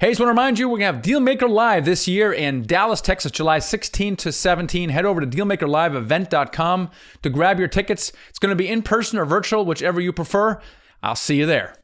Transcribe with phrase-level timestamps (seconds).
[0.00, 2.62] Hey, just want to remind you, we're going to have Dealmaker Live this year in
[2.62, 4.90] Dallas, Texas, July 16 to 17.
[4.90, 6.90] Head over to dealmakerliveevent.com
[7.22, 8.12] to grab your tickets.
[8.28, 10.60] It's going to be in person or virtual, whichever you prefer.
[11.02, 11.74] I'll see you there.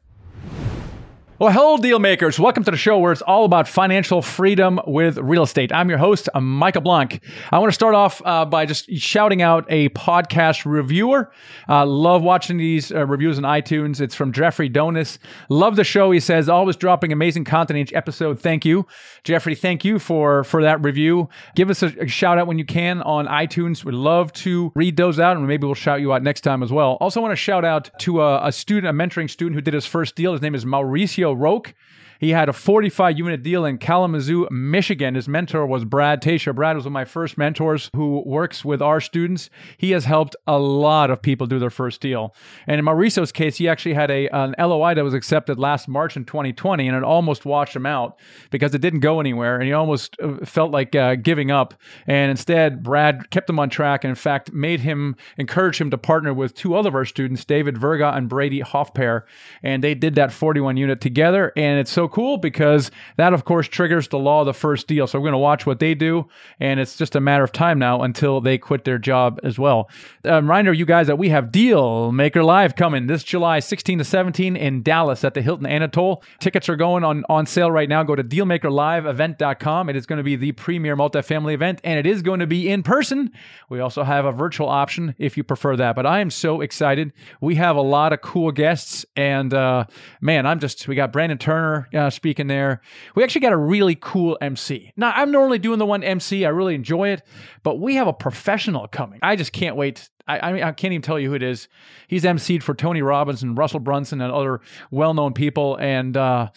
[1.37, 2.39] Well, hello, deal makers.
[2.39, 5.73] Welcome to the show where it's all about financial freedom with real estate.
[5.73, 7.21] I'm your host, Michael Blank.
[7.51, 11.33] I want to start off uh, by just shouting out a podcast reviewer.
[11.67, 13.99] Uh, love watching these uh, reviews on iTunes.
[13.99, 15.17] It's from Jeffrey Donis.
[15.49, 16.09] Love the show.
[16.11, 18.39] He says, always dropping amazing content each episode.
[18.39, 18.87] Thank you.
[19.25, 21.27] Jeffrey, thank you for, for that review.
[21.53, 23.83] Give us a, a shout out when you can on iTunes.
[23.83, 26.71] We'd love to read those out and maybe we'll shout you out next time as
[26.71, 26.93] well.
[27.01, 29.85] Also want to shout out to a, a student, a mentoring student who did his
[29.85, 30.31] first deal.
[30.31, 31.73] His name is Mauricio Roque.
[32.19, 35.15] He had a 45 unit deal in Kalamazoo, Michigan.
[35.15, 36.55] His mentor was Brad Tasha.
[36.55, 39.49] Brad was one of my first mentors who works with our students.
[39.77, 42.33] He has helped a lot of people do their first deal.
[42.65, 46.15] And in Mauricio's case, he actually had a an LOI that was accepted last March
[46.17, 48.17] in 2020, and it almost washed him out
[48.49, 51.73] because it didn't go anywhere, and he almost uh, felt like uh, giving up.
[52.07, 55.97] And instead, Brad kept him on track, and in fact, made him encourage him to
[55.97, 59.23] partner with two other of our students, David Verga and Brady Hoffpair,
[59.61, 61.51] and they did that 41 unit together.
[61.55, 65.07] And it's so cool because that, of course, triggers the law of the first deal.
[65.07, 66.27] So we're going to watch what they do,
[66.59, 69.89] and it's just a matter of time now until they quit their job as well.
[70.23, 74.03] A reminder, you guys, that we have Deal Maker Live coming this July 16 to
[74.03, 76.23] 17 in Dallas at the Hilton Anatole.
[76.39, 78.03] Tickets are going on on sale right now.
[78.03, 79.89] Go to dealmakerliveevent.com.
[79.89, 82.69] It is going to be the premier multifamily event, and it is going to be
[82.69, 83.31] in person.
[83.69, 85.95] We also have a virtual option if you prefer that.
[85.95, 87.13] But I am so excited.
[87.41, 89.85] We have a lot of cool guests, and uh,
[90.21, 92.81] man, I'm just we got Brandon Turner uh, speaking there.
[93.15, 94.91] We actually got a really cool MC.
[94.97, 96.45] Now, I'm normally doing the one MC.
[96.45, 97.23] I really enjoy it,
[97.63, 99.19] but we have a professional coming.
[99.21, 100.09] I just can't wait.
[100.27, 101.67] I, I, mean, I can't even tell you who it is.
[102.07, 106.49] He's MC'd for Tony Robbins and Russell Brunson and other well-known people, and uh,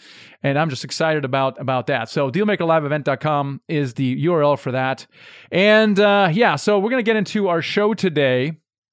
[0.42, 2.09] and I'm just excited about about that.
[2.09, 5.06] So DealmakerLiveEvent.com is the URL for that,
[5.53, 8.53] and uh, yeah, so we're gonna get into our show today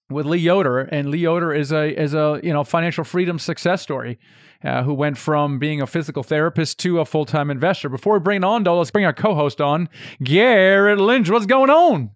[0.10, 3.82] with Lee Yoder, and Lee Yoder is a is a you know financial freedom success
[3.82, 4.20] story.
[4.66, 7.88] Uh, who went from being a physical therapist to a full time investor.
[7.88, 9.90] Before we bring it on, though, let's bring our co host on,
[10.24, 11.30] Garrett Lynch.
[11.30, 12.12] What's going on?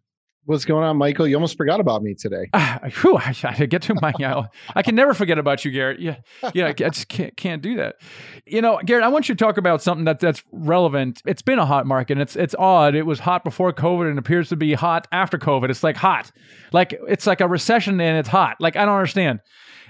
[0.49, 1.27] What's going on, Michael?
[1.27, 2.49] You almost forgot about me today.
[2.53, 4.13] Uh, whew, I, I get to my.
[4.17, 5.99] You know, I can never forget about you, Garrett.
[5.99, 6.15] Yeah,
[6.55, 7.97] yeah, I just can't, can't do that.
[8.47, 11.21] You know, Garrett, I want you to talk about something that that's relevant.
[11.27, 12.13] It's been a hot market.
[12.13, 12.95] And it's it's odd.
[12.95, 15.69] It was hot before COVID and appears to be hot after COVID.
[15.69, 16.31] It's like hot,
[16.73, 18.57] like it's like a recession and it's hot.
[18.59, 19.41] Like I don't understand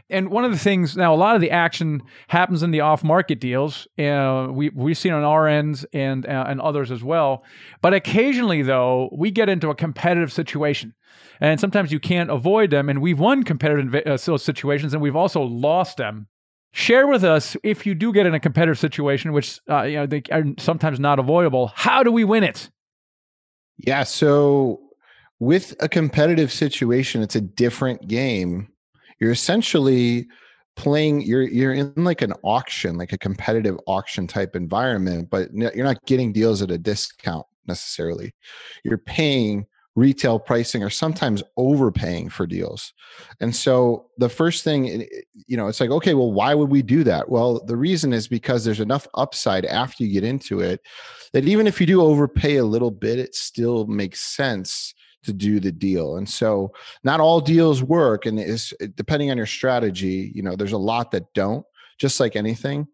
[0.09, 3.39] and one of the things now, a lot of the action happens in the off-market
[3.39, 3.87] deals.
[3.97, 7.43] Uh, we we've seen on our ends and uh, and others as well.
[7.81, 10.95] But occasionally, though, we get into a competitive situation,
[11.39, 12.89] and sometimes you can't avoid them.
[12.89, 16.27] And we've won competitive uh, situations, and we've also lost them.
[16.71, 20.05] Share with us if you do get in a competitive situation, which uh, you know
[20.07, 21.71] they are sometimes not avoidable.
[21.75, 22.69] How do we win it?
[23.77, 24.81] Yeah, so
[25.39, 28.69] with a competitive situation, it's a different game
[29.19, 30.27] you're essentially
[30.75, 35.83] playing you're you're in like an auction like a competitive auction type environment but you're
[35.83, 38.33] not getting deals at a discount necessarily.
[38.83, 39.65] You're paying
[39.95, 42.93] retail pricing or sometimes overpaying for deals.
[43.41, 45.05] And so the first thing
[45.47, 47.29] you know it's like okay well why would we do that?
[47.29, 50.81] Well the reason is because there's enough upside after you get into it
[51.31, 54.93] that even if you do overpay a little bit it still makes sense
[55.23, 56.17] to do the deal.
[56.17, 56.71] And so
[57.03, 61.11] not all deals work and is depending on your strategy, you know, there's a lot
[61.11, 61.65] that don't,
[61.97, 62.87] just like anything.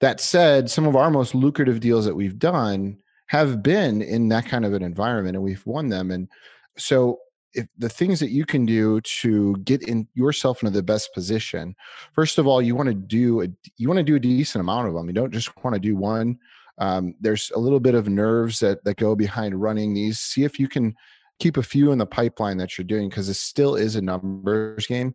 [0.00, 4.46] That said, some of our most lucrative deals that we've done have been in that
[4.46, 6.28] kind of an environment and we've won them and
[6.76, 7.18] so
[7.54, 11.74] if the things that you can do to get in yourself into the best position
[12.12, 14.88] first of all you want to do a you want to do a decent amount
[14.88, 16.38] of them you don't just want to do one
[16.78, 20.58] um, there's a little bit of nerves that that go behind running these see if
[20.58, 20.94] you can
[21.38, 24.86] keep a few in the pipeline that you're doing because it still is a numbers
[24.86, 25.14] game.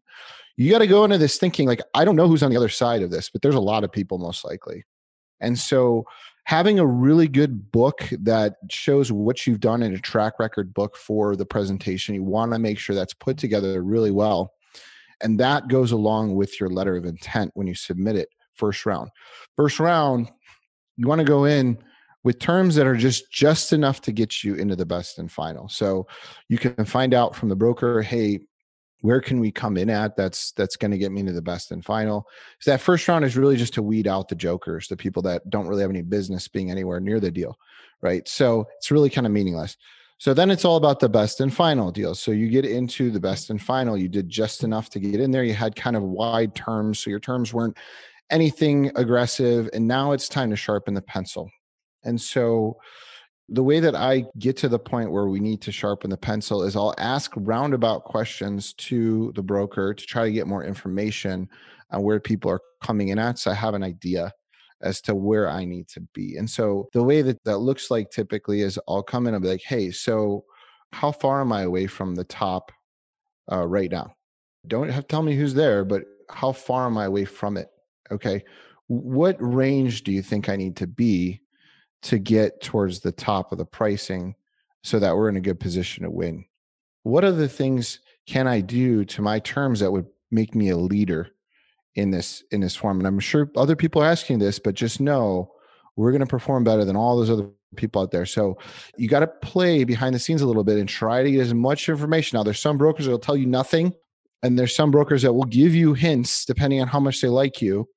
[0.58, 2.70] You got to go into this thinking like, I don't know who's on the other
[2.70, 4.84] side of this, but there's a lot of people most likely.
[5.40, 6.04] And so
[6.44, 10.98] having a really good book that shows what you've done in a track record book
[10.98, 14.52] for the presentation, you want to make sure that's put together really well.
[15.22, 19.10] And that goes along with your letter of intent when you submit it first round.
[19.56, 20.30] First round,
[20.98, 21.78] you want to go in
[22.24, 25.70] with terms that are just just enough to get you into the best and final.
[25.70, 26.08] So
[26.48, 28.40] you can find out from the broker, hey,
[29.02, 31.72] where can we come in at that's that's going to get me into the best
[31.72, 32.28] and final?
[32.60, 35.50] So that first round is really just to weed out the jokers the people that
[35.50, 37.58] don't really have any business being anywhere near the deal
[38.02, 38.28] right?
[38.28, 39.78] So it's really kind of meaningless.
[40.18, 42.14] So then it's all about the best and final deal.
[42.14, 45.32] So you get into the best and final you did just enough to get in
[45.32, 47.78] there you had kind of wide terms so your terms weren't
[48.30, 51.50] anything aggressive and now it's time to sharpen the pencil
[52.04, 52.78] And so
[53.50, 56.64] the way that I get to the point where we need to sharpen the pencil
[56.64, 61.50] is I'll ask roundabout questions to the broker to try to get more information
[61.92, 63.40] on where people are coming in at.
[63.40, 64.32] So I have an idea
[64.82, 66.38] as to where I need to be.
[66.38, 69.50] And so the way that that looks like typically is I'll come in and be
[69.50, 70.46] like, hey, so
[70.94, 72.72] how far am I away from the top
[73.52, 74.14] uh, right now?
[74.68, 77.70] Don't have tell me who's there, but how far am I away from it?
[78.12, 78.44] Okay.
[78.88, 81.42] What range do you think I need to be
[82.04, 84.36] to get towards the top of the pricing
[84.84, 86.46] so that we're in a good position to win?
[87.04, 91.30] What other things can I do to my terms that would make me a leader
[91.96, 93.00] in this in this form?
[93.00, 95.52] And I'm sure other people are asking this, but just know
[95.96, 98.26] we're going to perform better than all those other people out there.
[98.26, 98.58] So
[98.98, 101.54] you got to play behind the scenes a little bit and try to get as
[101.54, 102.38] much information.
[102.38, 103.94] Now, there's some brokers that will tell you nothing,
[104.42, 107.62] and there's some brokers that will give you hints depending on how much they like
[107.62, 107.88] you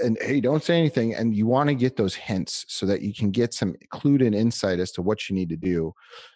[0.00, 1.14] and hey, don't say anything.
[1.14, 4.34] And you want to get those hints so that you can get some clued in
[4.34, 5.94] insight as to what you need to do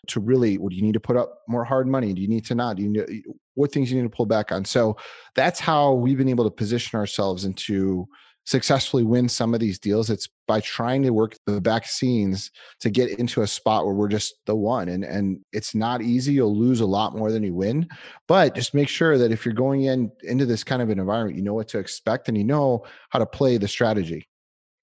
[0.09, 2.13] to really, what do you need to put up more hard money?
[2.13, 2.77] Do you need to not?
[2.77, 3.25] Do you need,
[3.55, 4.65] what things you need to pull back on?
[4.65, 4.97] So
[5.35, 8.09] that's how we've been able to position ourselves into
[8.49, 12.51] successfully win some of these deals it's by trying to work the back scenes
[12.81, 16.33] to get into a spot where we're just the one and and it's not easy
[16.33, 17.87] you'll lose a lot more than you win
[18.27, 21.37] but just make sure that if you're going in into this kind of an environment
[21.37, 24.27] you know what to expect and you know how to play the strategy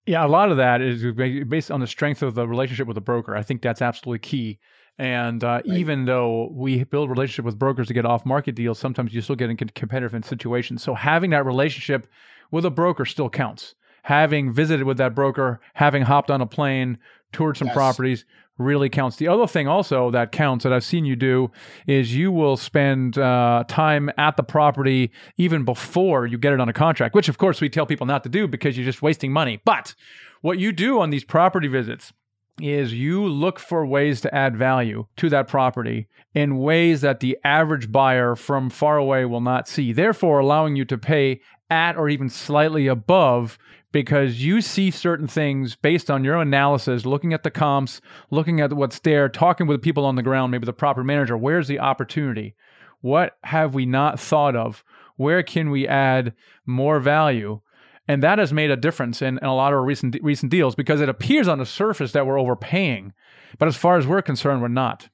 [0.05, 1.03] yeah a lot of that is
[1.47, 4.59] based on the strength of the relationship with the broker i think that's absolutely key
[4.97, 5.65] and uh, right.
[5.65, 9.35] even though we build relationship with brokers to get off market deals, sometimes you still
[9.35, 10.83] get in competitive situations.
[10.83, 12.07] So having that relationship
[12.51, 13.75] with a broker still counts.
[14.03, 16.99] Having visited with that broker, having hopped on a plane,
[17.31, 17.75] toured some yes.
[17.75, 18.25] properties
[18.57, 19.17] really counts.
[19.17, 21.51] The other thing also that counts that I've seen you do
[21.87, 26.69] is you will spend uh, time at the property even before you get it on
[26.69, 29.31] a contract, which of course we tell people not to do because you're just wasting
[29.31, 29.59] money.
[29.65, 29.93] But
[30.41, 32.13] what you do on these property visits
[32.61, 37.37] is you look for ways to add value to that property in ways that the
[37.43, 42.07] average buyer from far away will not see, therefore allowing you to pay at or
[42.07, 43.57] even slightly above
[43.91, 48.73] because you see certain things based on your analysis, looking at the comps, looking at
[48.73, 51.37] what's there, talking with the people on the ground, maybe the property manager.
[51.37, 52.55] Where's the opportunity?
[52.99, 54.83] What have we not thought of?
[55.15, 56.33] Where can we add
[56.65, 57.61] more value?
[58.07, 61.01] And that has made a difference in, in a lot of recent recent deals because
[61.01, 63.13] it appears on the surface that we're overpaying,
[63.57, 65.09] but as far as we're concerned, we're not.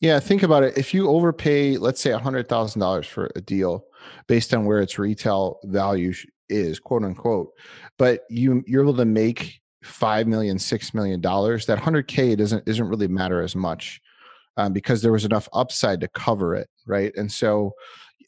[0.00, 0.76] Yeah, think about it.
[0.76, 3.84] If you overpay, let's say hundred thousand dollars for a deal,
[4.26, 6.12] based on where its retail value
[6.50, 7.48] is, quote unquote,
[7.98, 12.66] but you you're able to make five million, six million dollars, that hundred k doesn't
[12.66, 14.02] doesn't really matter as much
[14.56, 17.12] um, because there was enough upside to cover it, right?
[17.16, 17.72] And so,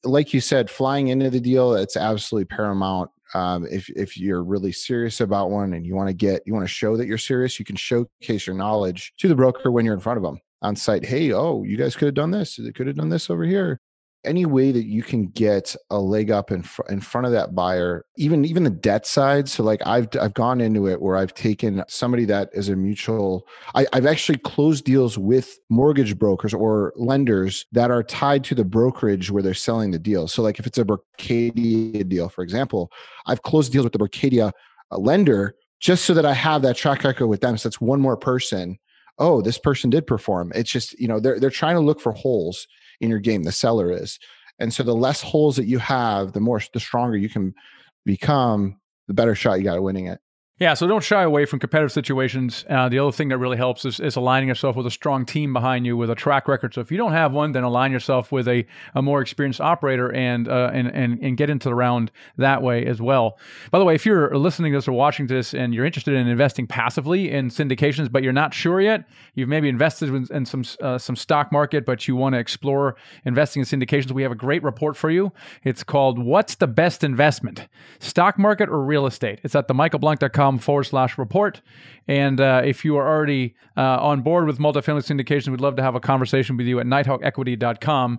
[0.04, 4.72] like you said, flying into the deal, it's absolutely paramount um, if if you're really
[4.72, 7.58] serious about one and you want to get you want to show that you're serious,
[7.58, 10.76] you can showcase your knowledge to the broker when you're in front of them on
[10.76, 11.04] site.
[11.04, 12.56] Hey, oh, you guys could have done this.
[12.56, 13.80] They could have done this over here
[14.24, 17.54] any way that you can get a leg up in, fr- in front of that
[17.54, 21.34] buyer even even the debt side so like i've i've gone into it where i've
[21.34, 26.92] taken somebody that is a mutual I, i've actually closed deals with mortgage brokers or
[26.96, 30.28] lenders that are tied to the brokerage where they're selling the deal.
[30.28, 32.90] So like if it's a berkadia deal for example
[33.26, 34.52] i've closed deals with the berkadia
[34.90, 37.56] uh, lender just so that i have that track record with them.
[37.56, 38.78] So that's one more person.
[39.18, 40.52] Oh this person did perform.
[40.54, 42.66] It's just you know they're they're trying to look for holes
[43.00, 44.18] in your game the seller is.
[44.58, 47.54] And so the less holes that you have the more the stronger you can
[48.04, 50.20] become the better shot you got at winning it
[50.58, 52.64] yeah, so don't shy away from competitive situations.
[52.68, 55.52] Uh, the other thing that really helps is, is, aligning yourself with a strong team
[55.52, 56.74] behind you with a track record.
[56.74, 60.12] So if you don't have one, then align yourself with a, a more experienced operator
[60.12, 63.38] and, uh, and and and get into the round that way as well.
[63.70, 66.26] By the way, if you're listening to this or watching this and you're interested in
[66.26, 70.64] investing passively in syndications, but you're not sure yet, you've maybe invested in, in some
[70.80, 74.36] uh, some stock market, but you want to explore investing in syndications, we have a
[74.36, 75.32] great report for you.
[75.62, 77.68] It's called "What's the Best Investment:
[78.00, 81.60] Stock Market or Real Estate?" It's at themichaelblank.com forward slash report.
[82.08, 85.82] And uh, if you are already uh, on board with multifamily syndication, we'd love to
[85.82, 88.18] have a conversation with you at nighthawkequity.com.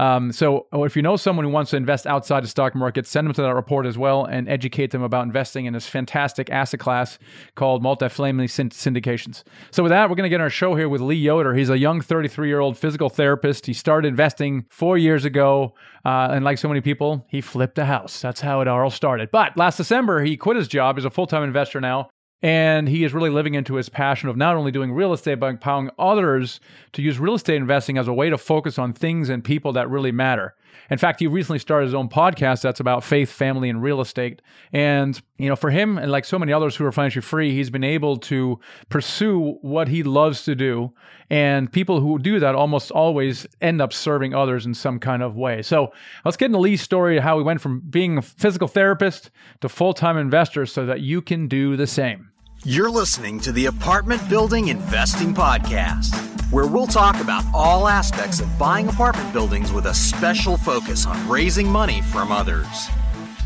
[0.00, 3.26] Um, so if you know someone who wants to invest outside the stock market, send
[3.26, 6.80] them to that report as well and educate them about investing in this fantastic asset
[6.80, 7.18] class
[7.54, 9.44] called multifamily syndications.
[9.70, 11.54] So with that, we're going to get our show here with Lee Yoder.
[11.54, 13.66] He's a young 33-year-old physical therapist.
[13.66, 15.74] He started investing four years ago.
[16.04, 18.20] Uh, and like so many people, he flipped a house.
[18.20, 19.30] That's how it all started.
[19.30, 20.96] But last December, he quit his job.
[20.96, 22.08] He's a full-time investor now
[22.42, 25.46] and he is really living into his passion of not only doing real estate, but
[25.46, 26.60] empowering others
[26.92, 29.90] to use real estate investing as a way to focus on things and people that
[29.90, 30.54] really matter.
[30.90, 34.42] In fact, he recently started his own podcast that's about faith, family, and real estate.
[34.72, 37.70] And, you know, for him and like so many others who are financially free, he's
[37.70, 38.58] been able to
[38.88, 40.92] pursue what he loves to do.
[41.30, 45.36] And people who do that almost always end up serving others in some kind of
[45.36, 45.62] way.
[45.62, 45.92] So
[46.24, 49.30] let's get into Lee's story of how he went from being a physical therapist
[49.60, 52.30] to full time investor so that you can do the same.
[52.64, 56.12] You're listening to the Apartment Building Investing Podcast,
[56.50, 61.28] where we'll talk about all aspects of buying apartment buildings with a special focus on
[61.28, 62.88] raising money from others.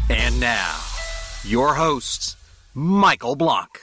[0.09, 0.79] And now,
[1.45, 2.39] your host,
[2.73, 3.81] Michael Blank.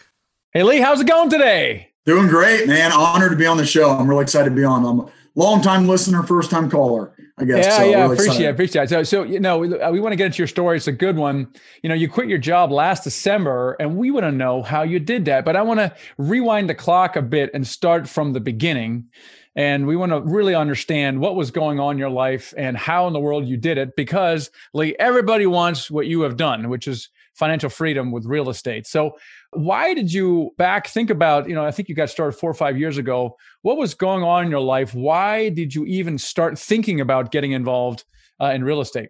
[0.52, 1.92] Hey, Lee, how's it going today?
[2.08, 2.92] Doing great, man.
[2.92, 3.92] Honored to be on the show.
[3.92, 4.84] I'm really excited to be on.
[4.84, 7.14] I'm a long time listener, first time caller.
[7.40, 7.66] I guess.
[7.66, 8.50] Yeah, so yeah, really appreciate, excited.
[8.50, 8.84] appreciate.
[8.84, 8.90] it.
[8.90, 10.78] So, so you know, we, uh, we want to get into your story.
[10.78, 11.48] It's a good one.
[11.82, 15.00] You know, you quit your job last December, and we want to know how you
[15.00, 15.46] did that.
[15.46, 19.06] But I want to rewind the clock a bit and start from the beginning.
[19.56, 23.08] And we want to really understand what was going on in your life and how
[23.08, 23.96] in the world you did it.
[23.96, 28.86] Because Lee, everybody wants what you have done, which is financial freedom with real estate.
[28.86, 29.18] So,
[29.52, 31.50] why did you back think about?
[31.50, 33.38] You know, I think you got started four or five years ago.
[33.62, 34.94] What was going on in your life?
[34.94, 38.04] Why did you even start thinking about getting involved
[38.40, 39.10] uh, in real estate?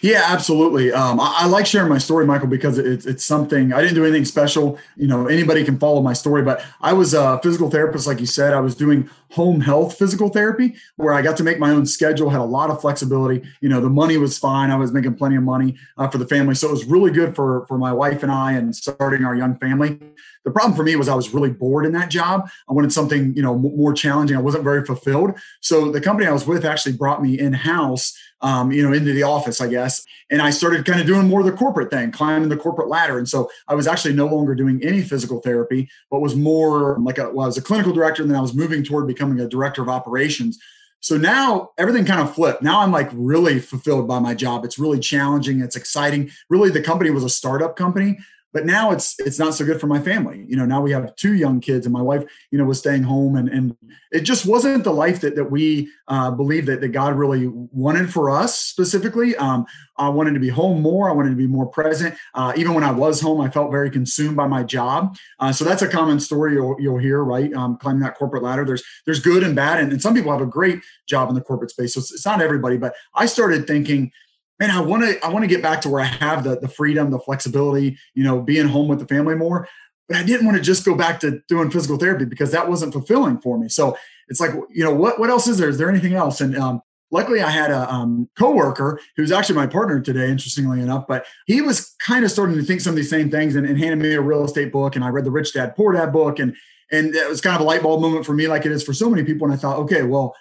[0.00, 0.92] Yeah, absolutely.
[0.92, 4.04] Um, I, I, like sharing my story, Michael, because it's it's something I didn't do
[4.04, 4.78] anything special.
[4.96, 8.26] You know, anybody can follow my story, but I was a physical therapist, like you
[8.26, 8.52] said.
[8.52, 12.30] I was doing home health physical therapy, where I got to make my own schedule,
[12.30, 13.46] had a lot of flexibility.
[13.60, 14.70] You know, the money was fine.
[14.70, 17.34] I was making plenty of money uh, for the family, so it was really good
[17.34, 19.98] for for my wife and I, and starting our young family.
[20.46, 22.48] The problem for me was I was really bored in that job.
[22.70, 24.36] I wanted something, you know, more challenging.
[24.36, 25.32] I wasn't very fulfilled.
[25.60, 29.12] So the company I was with actually brought me in house um, you know, into
[29.12, 30.04] the office, I guess.
[30.30, 33.18] And I started kind of doing more of the corporate thing, climbing the corporate ladder.
[33.18, 37.18] And so I was actually no longer doing any physical therapy, but was more like
[37.18, 39.48] a, well, I was a clinical director, and then I was moving toward becoming a
[39.48, 40.58] director of operations.
[41.00, 42.62] So now everything kind of flipped.
[42.62, 44.64] Now I'm like really fulfilled by my job.
[44.64, 45.60] It's really challenging.
[45.60, 46.30] It's exciting.
[46.50, 48.18] Really, the company was a startup company
[48.56, 50.46] but now it's it's not so good for my family.
[50.48, 53.02] You know now we have two young kids and my wife you know was staying
[53.02, 53.76] home and and
[54.10, 58.10] it just wasn't the life that that we uh, believed that, that god really wanted
[58.10, 59.36] for us specifically.
[59.36, 59.66] Um,
[59.98, 61.10] i wanted to be home more.
[61.10, 62.14] I wanted to be more present.
[62.32, 65.18] Uh, even when i was home i felt very consumed by my job.
[65.38, 67.52] Uh, so that's a common story you'll, you'll hear right?
[67.52, 68.64] Um, climbing that corporate ladder.
[68.64, 71.42] There's there's good and bad and, and some people have a great job in the
[71.42, 71.92] corporate space.
[71.92, 74.12] So it's, it's not everybody but i started thinking
[74.58, 76.68] man, I want to I want to get back to where I have the the
[76.68, 79.68] freedom, the flexibility, you know, being home with the family more.
[80.08, 82.92] But I didn't want to just go back to doing physical therapy because that wasn't
[82.92, 83.68] fulfilling for me.
[83.68, 83.96] So
[84.28, 85.68] it's like, you know, what what else is there?
[85.68, 86.40] Is there anything else?
[86.40, 91.06] And um, luckily, I had a um, coworker who's actually my partner today, interestingly enough.
[91.06, 93.78] But he was kind of starting to think some of these same things and, and
[93.78, 94.96] handed me a real estate book.
[94.96, 96.56] And I read the Rich Dad Poor Dad book, and
[96.92, 98.92] and it was kind of a light bulb moment for me, like it is for
[98.92, 99.46] so many people.
[99.46, 100.36] And I thought, okay, well,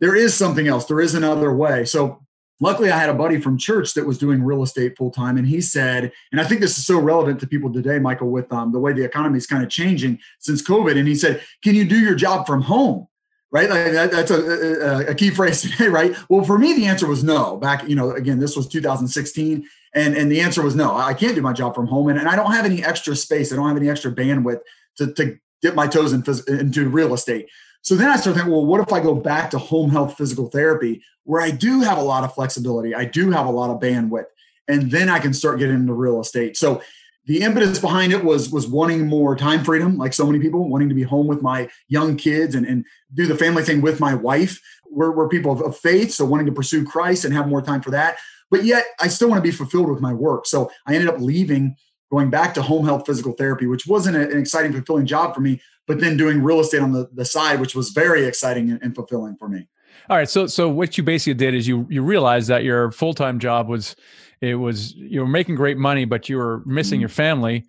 [0.00, 0.84] there is something else.
[0.84, 1.84] There is another way.
[1.84, 2.24] So
[2.60, 5.46] luckily i had a buddy from church that was doing real estate full time and
[5.46, 8.72] he said and i think this is so relevant to people today michael with um,
[8.72, 11.84] the way the economy is kind of changing since covid and he said can you
[11.84, 13.08] do your job from home?
[13.50, 13.70] Right?
[13.70, 16.14] Like that, that's a, a, a, key phrase today right?
[16.28, 17.56] Well for me the answer was no.
[17.56, 20.94] Back you know again this was 2016 and and the answer was no.
[20.94, 23.52] I can't do my job from home and, and i don't have any extra space.
[23.52, 24.60] I don't have any extra bandwidth
[24.98, 27.48] to, to dip my toes in, into real estate
[27.82, 30.48] so then I started thinking, well, what if I go back to home health physical
[30.48, 33.80] therapy where I do have a lot of flexibility, I do have a lot of
[33.80, 34.26] bandwidth,
[34.66, 36.56] and then I can start getting into real estate.
[36.56, 36.82] So
[37.26, 40.88] the impetus behind it was was wanting more time freedom, like so many people, wanting
[40.88, 44.14] to be home with my young kids and, and do the family thing with my
[44.14, 44.60] wife.
[44.90, 47.82] We're, we're people of, of faith, so wanting to pursue Christ and have more time
[47.82, 48.16] for that.
[48.50, 50.46] But yet I still want to be fulfilled with my work.
[50.46, 51.76] So I ended up leaving
[52.10, 55.60] going back to home health physical therapy, which wasn't an exciting, fulfilling job for me,
[55.88, 58.94] but then doing real estate on the, the side, which was very exciting and, and
[58.94, 59.66] fulfilling for me.
[60.08, 60.28] All right.
[60.30, 63.68] So so what you basically did is you you realized that your full time job
[63.68, 63.96] was
[64.40, 67.02] it was you were making great money, but you were missing mm-hmm.
[67.02, 67.64] your family.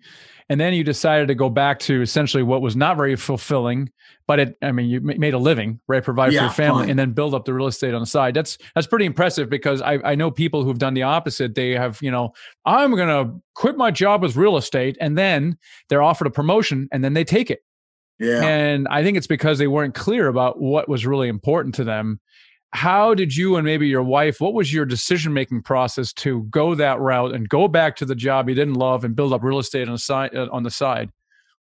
[0.48, 3.88] And then you decided to go back to essentially what was not very fulfilling,
[4.26, 6.02] but it, I mean, you made a living, right?
[6.02, 6.90] Provide yeah, for your family fine.
[6.90, 8.34] and then build up the real estate on the side.
[8.34, 11.54] That's, that's pretty impressive because I, I know people who've done the opposite.
[11.54, 12.32] They have, you know,
[12.64, 15.56] I'm going to quit my job with real estate and then
[15.88, 17.62] they're offered a promotion and then they take it.
[18.20, 18.42] Yeah.
[18.44, 22.20] And I think it's because they weren't clear about what was really important to them.
[22.72, 26.76] How did you and maybe your wife what was your decision making process to go
[26.76, 29.58] that route and go back to the job you didn't love and build up real
[29.58, 31.10] estate on the side uh, on the side?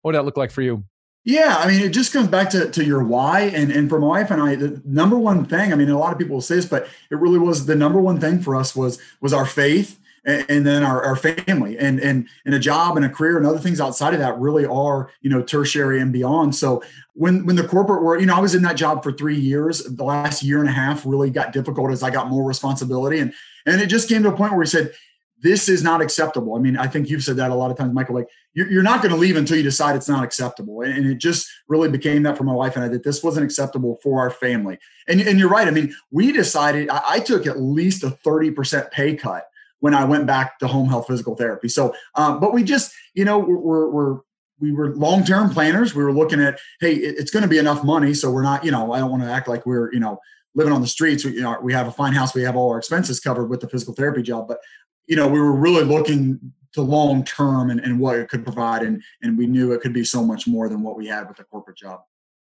[0.02, 0.84] What did that look like for you?
[1.24, 3.42] Yeah i mean it just comes back to, to your why.
[3.42, 6.12] And and for my wife and i the number one thing i mean a lot
[6.12, 8.76] of people will say this but it really was the number one thing for us
[8.76, 12.98] was was our faith and, and then our, our family and, and, and a job
[12.98, 16.14] and a career and other things outside of that really are, you know, tertiary and
[16.14, 16.56] beyond.
[16.56, 16.84] So
[17.14, 19.84] when, when the corporate world, you know, I was in that job for three years,
[19.84, 23.20] the last year and a half really got difficult as I got more responsibility.
[23.20, 23.34] And,
[23.66, 24.94] and it just came to a point where we said,
[25.42, 26.56] this is not acceptable.
[26.56, 28.16] I mean, I think you've said that a lot of times, Michael.
[28.16, 30.82] Like, you're, you're not going to leave until you decide it's not acceptable.
[30.82, 34.00] And, it just really became that for my wife and I that this wasn't acceptable
[34.04, 34.78] for our family.
[35.08, 35.68] And, and you're right.
[35.68, 39.46] I mean, we decided I took at least a 30% pay cut
[39.80, 41.70] when I went back to home health physical therapy.
[41.70, 44.20] So, um, but we just, you know, we're, we're,
[44.60, 45.96] we were long-term planners.
[45.96, 48.72] We were looking at, hey, it's going to be enough money, so we're not, you
[48.72, 50.20] know, I don't want to act like we're, you know,
[50.54, 51.24] living on the streets.
[51.24, 52.36] We, you know, we have a fine house.
[52.36, 54.60] We have all our expenses covered with the physical therapy job, but
[55.08, 56.40] you know, we were really looking
[56.74, 59.94] to long term and, and what it could provide, and and we knew it could
[59.94, 62.02] be so much more than what we had with the corporate job.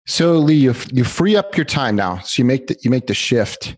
[0.06, 2.20] So Lee, you you free up your time now.
[2.20, 3.78] So you make the you make the shift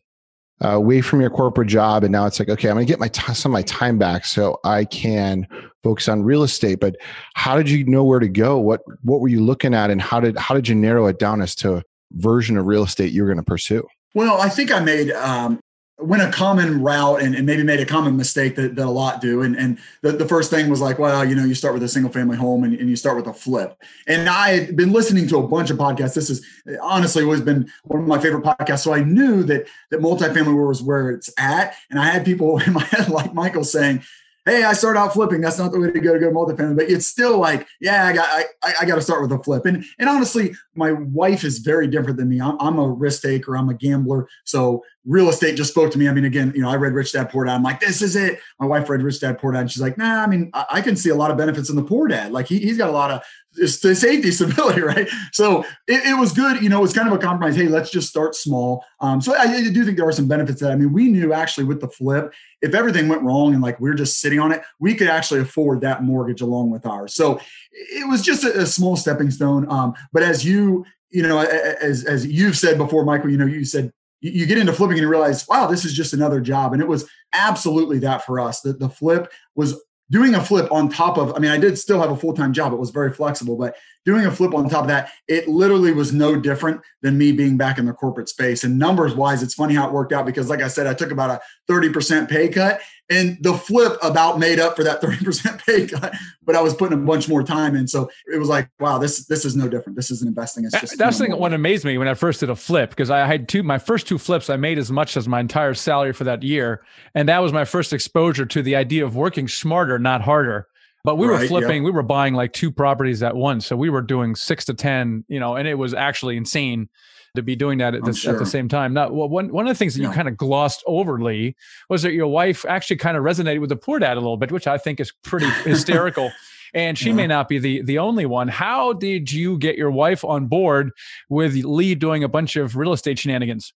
[0.63, 2.99] uh, away from your corporate job, and now it's like, okay, I'm going to get
[2.99, 5.47] my t- some of my time back so I can
[5.83, 6.79] focus on real estate.
[6.79, 6.95] But
[7.33, 8.59] how did you know where to go?
[8.59, 11.41] What what were you looking at, and how did how did you narrow it down
[11.41, 13.87] as to version of real estate you were going to pursue?
[14.13, 15.59] Well, I think I made um,
[16.01, 19.21] went a common route and, and, maybe made a common mistake that, that a lot
[19.21, 19.41] do.
[19.41, 21.87] And, and the, the first thing was like, well, you know, you start with a
[21.87, 23.81] single family home and, and you start with a flip.
[24.07, 26.13] And I had been listening to a bunch of podcasts.
[26.13, 26.45] This is
[26.81, 28.79] honestly always been one of my favorite podcasts.
[28.79, 31.75] So I knew that that multifamily was where it's at.
[31.89, 34.03] And I had people in my head like Michael saying,
[34.45, 35.41] hey, I start out flipping.
[35.41, 36.77] That's not the way to go to go multifamily.
[36.77, 38.29] But it's still like, yeah, I got
[38.63, 39.65] I, I got to start with a flip.
[39.65, 42.41] And and honestly, my wife is very different than me.
[42.41, 43.55] I'm, I'm, a risk taker.
[43.55, 44.27] I'm a gambler.
[44.45, 46.07] So real estate just spoke to me.
[46.07, 47.55] I mean, again, you know, I read Rich Dad Poor Dad.
[47.55, 48.39] I'm like, this is it.
[48.59, 49.61] My wife read Rich Dad Poor Dad.
[49.61, 50.23] And she's like, nah.
[50.23, 52.31] I mean, I, I can see a lot of benefits in the Poor Dad.
[52.31, 53.21] Like he, he's got a lot of
[53.53, 55.07] the safety stability, right?
[55.31, 56.61] So it, it, was good.
[56.61, 57.55] You know, it was kind of a compromise.
[57.55, 58.83] Hey, let's just start small.
[58.99, 61.33] Um, so I, I, do think there are some benefits that I mean, we knew
[61.33, 64.61] actually with the flip, if everything went wrong and like we're just sitting on it,
[64.79, 67.13] we could actually afford that mortgage along with ours.
[67.13, 67.39] So
[67.71, 69.69] it was just a, a small stepping stone.
[69.69, 73.65] Um, but as you, you know, as as you've said before, Michael, you know, you
[73.65, 73.91] said
[74.21, 76.73] you get into flipping and you realize, wow, this is just another job.
[76.73, 78.61] And it was absolutely that for us.
[78.61, 79.81] That the flip was
[80.11, 82.53] doing a flip on top of, I mean, I did still have a full time
[82.53, 82.73] job.
[82.73, 86.11] It was very flexible, but doing a flip on top of that, it literally was
[86.13, 88.63] no different than me being back in the corporate space.
[88.63, 91.11] And numbers wise, it's funny how it worked out because, like I said, I took
[91.11, 95.87] about a 30% pay cut, and the flip about made up for that 30% pay
[95.87, 97.87] cut, but I was putting a bunch more time in.
[97.87, 99.97] So it was like, wow, this this is no different.
[99.97, 100.65] This isn't investing.
[100.65, 103.09] It's just that's the thing what amazed me when I first did a flip because
[103.09, 106.13] I had two my first two flips, I made as much as my entire salary
[106.13, 106.83] for that year.
[107.13, 110.67] And that was my first exposure to the idea of working smarter, not harder.
[111.03, 113.65] But we right, were flipping, we were buying like two properties at once.
[113.65, 116.89] So we were doing six to 10, you know, and it was actually insane
[117.35, 118.33] to be doing that at, the, sure.
[118.33, 118.93] at the same time.
[118.93, 120.09] Now, well, one, one of the things that yeah.
[120.09, 121.55] you kind of glossed overly
[121.89, 124.51] was that your wife actually kind of resonated with the poor dad a little bit,
[124.51, 126.31] which I think is pretty hysterical.
[126.73, 127.15] And she yeah.
[127.15, 128.47] may not be the the only one.
[128.47, 130.91] How did you get your wife on board
[131.27, 133.73] with Lee doing a bunch of real estate shenanigans?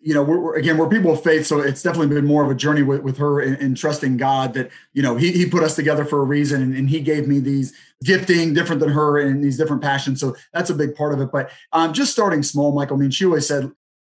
[0.00, 2.50] You know, we're, we're, again, we're people of faith, so it's definitely been more of
[2.50, 5.74] a journey with, with her in, trusting God that you know he, he put us
[5.74, 7.72] together for a reason, and, and, he gave me these
[8.04, 10.20] gifting different than her and these different passions.
[10.20, 11.32] So that's a big part of it.
[11.32, 12.96] But um, just starting small, Michael.
[12.96, 13.72] I mean, she always said,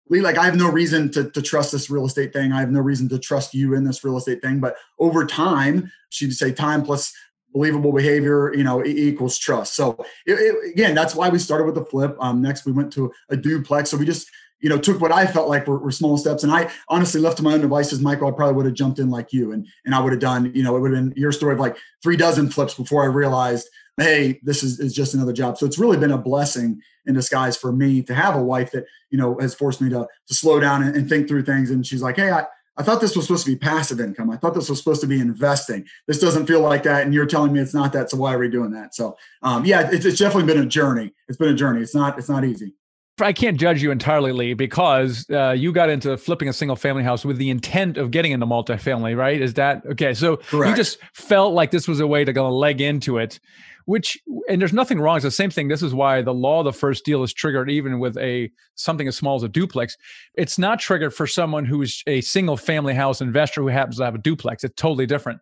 [0.10, 2.54] "Lee, like I have no reason to, to trust this real estate thing.
[2.54, 5.92] I have no reason to trust you in this real estate thing." But over time,
[6.10, 7.14] she'd say, "Time plus
[7.54, 11.76] believable behavior, you know, equals trust." So it, it, again, that's why we started with
[11.76, 12.16] the flip.
[12.20, 13.92] Um, next, we went to a duplex.
[13.92, 14.28] So we just
[14.64, 16.42] you know, took what I felt like were, were, small steps.
[16.42, 19.10] And I honestly left to my own devices, Michael, I probably would have jumped in
[19.10, 21.34] like you and, and I would have done, you know, it would have been your
[21.34, 25.34] story of like three dozen flips before I realized, hey, this is, is just another
[25.34, 25.58] job.
[25.58, 28.86] So it's really been a blessing in disguise for me to have a wife that,
[29.12, 31.70] you know, has forced me to, to slow down and, and think through things.
[31.70, 32.46] And she's like, hey, I,
[32.78, 34.32] I thought this was supposed to be passive income.
[34.32, 35.86] I thought this was supposed to be investing.
[36.08, 37.04] This doesn't feel like that.
[37.04, 38.10] And you're telling me it's not that.
[38.10, 38.96] So why are we doing that?
[38.96, 41.14] So um, yeah, it's, it's definitely been a journey.
[41.28, 41.82] It's been a journey.
[41.82, 42.74] It's not, it's not easy.
[43.22, 47.04] I can't judge you entirely, Lee, because uh, you got into flipping a single family
[47.04, 49.40] house with the intent of getting into multifamily, right?
[49.40, 50.16] Is that okay?
[50.16, 50.72] So Correct.
[50.72, 53.40] you just felt like this was a way to go leg into it,
[53.86, 54.18] which
[54.50, 55.18] and there's nothing wrong.
[55.18, 55.68] It's the same thing.
[55.68, 59.08] This is why the law of the first deal is triggered even with a something
[59.08, 59.96] as small as a duplex.
[60.34, 64.16] It's not triggered for someone who's a single family house investor who happens to have
[64.16, 64.64] a duplex.
[64.64, 65.40] It's totally different.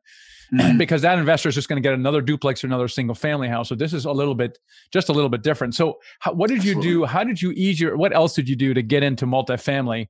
[0.78, 3.70] Because that investor is just going to get another duplex or another single family house.
[3.70, 4.60] So this is a little bit,
[4.92, 5.76] just a little bit different.
[5.76, 6.92] So how, what did you Absolutely.
[6.92, 7.06] do?
[7.06, 7.96] How did you ease your?
[7.96, 10.10] What else did you do to get into multifamily?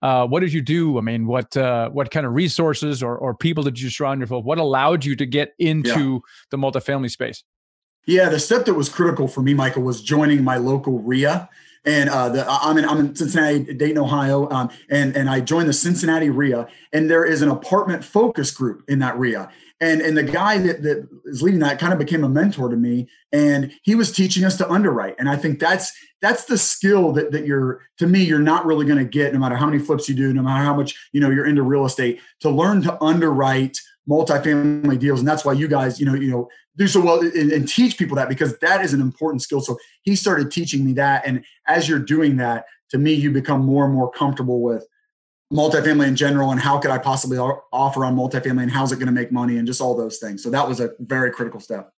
[0.00, 0.98] Uh, what did you do?
[0.98, 4.44] I mean, what uh, what kind of resources or or people did you surround yourself?
[4.44, 6.18] What allowed you to get into yeah.
[6.50, 7.44] the multifamily space?
[8.06, 11.48] Yeah, the step that was critical for me, Michael, was joining my local RIA
[11.84, 15.68] and uh, the, I'm in I'm in Cincinnati, Dayton, Ohio, um, and and I joined
[15.68, 20.16] the Cincinnati RIA, and there is an apartment focus group in that RIA, and and
[20.16, 23.72] the guy that, that is leading that kind of became a mentor to me and
[23.82, 25.16] he was teaching us to underwrite.
[25.18, 28.86] And i think that's that's the skill that, that you're to me you're not really
[28.86, 31.20] going to get no matter how many flips you do no matter how much you
[31.20, 35.68] know you're into real estate to learn to underwrite multifamily deals and that's why you
[35.68, 38.84] guys you know you know do so well and, and teach people that because that
[38.84, 42.64] is an important skill so he started teaching me that and as you're doing that
[42.90, 44.84] to me you become more and more comfortable with
[45.52, 49.06] multifamily in general and how could I possibly offer on multifamily and how's it going
[49.06, 50.42] to make money and just all those things.
[50.42, 51.92] So that was a very critical step.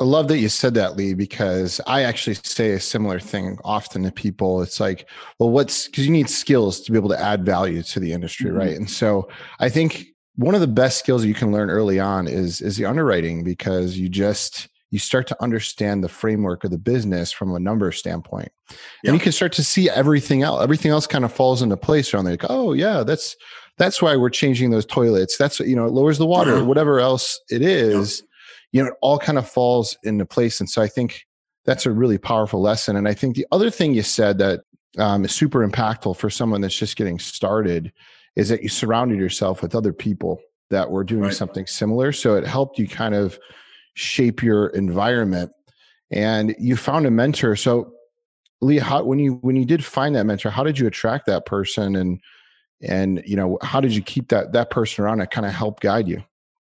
[0.00, 4.04] I love that you said that, Lee, because I actually say a similar thing often
[4.04, 4.62] to people.
[4.62, 5.08] It's like,
[5.40, 8.50] well, what's because you need skills to be able to add value to the industry,
[8.50, 8.58] mm-hmm.
[8.58, 8.76] right?
[8.76, 10.06] And so I think
[10.38, 13.98] one of the best skills you can learn early on is is the underwriting because
[13.98, 18.50] you just you start to understand the framework of the business from a number standpoint.
[19.04, 20.62] And you can start to see everything else.
[20.62, 22.34] Everything else kind of falls into place around there.
[22.34, 23.36] Like, oh yeah, that's
[23.78, 25.36] that's why we're changing those toilets.
[25.36, 26.64] That's you know, it lowers the water, uh-huh.
[26.66, 28.22] whatever else it is,
[28.70, 30.60] you know, it all kind of falls into place.
[30.60, 31.26] And so I think
[31.64, 32.94] that's a really powerful lesson.
[32.94, 34.60] And I think the other thing you said that
[34.98, 37.92] um, is super impactful for someone that's just getting started
[38.38, 41.34] is that you surrounded yourself with other people that were doing right.
[41.34, 42.12] something similar.
[42.12, 43.38] So it helped you kind of
[43.94, 45.50] shape your environment
[46.12, 47.92] and you found a mentor so
[48.60, 51.46] lee how when you when you did find that mentor how did you attract that
[51.46, 52.20] person and
[52.80, 55.80] and you know how did you keep that that person around to kind of help
[55.80, 56.22] guide you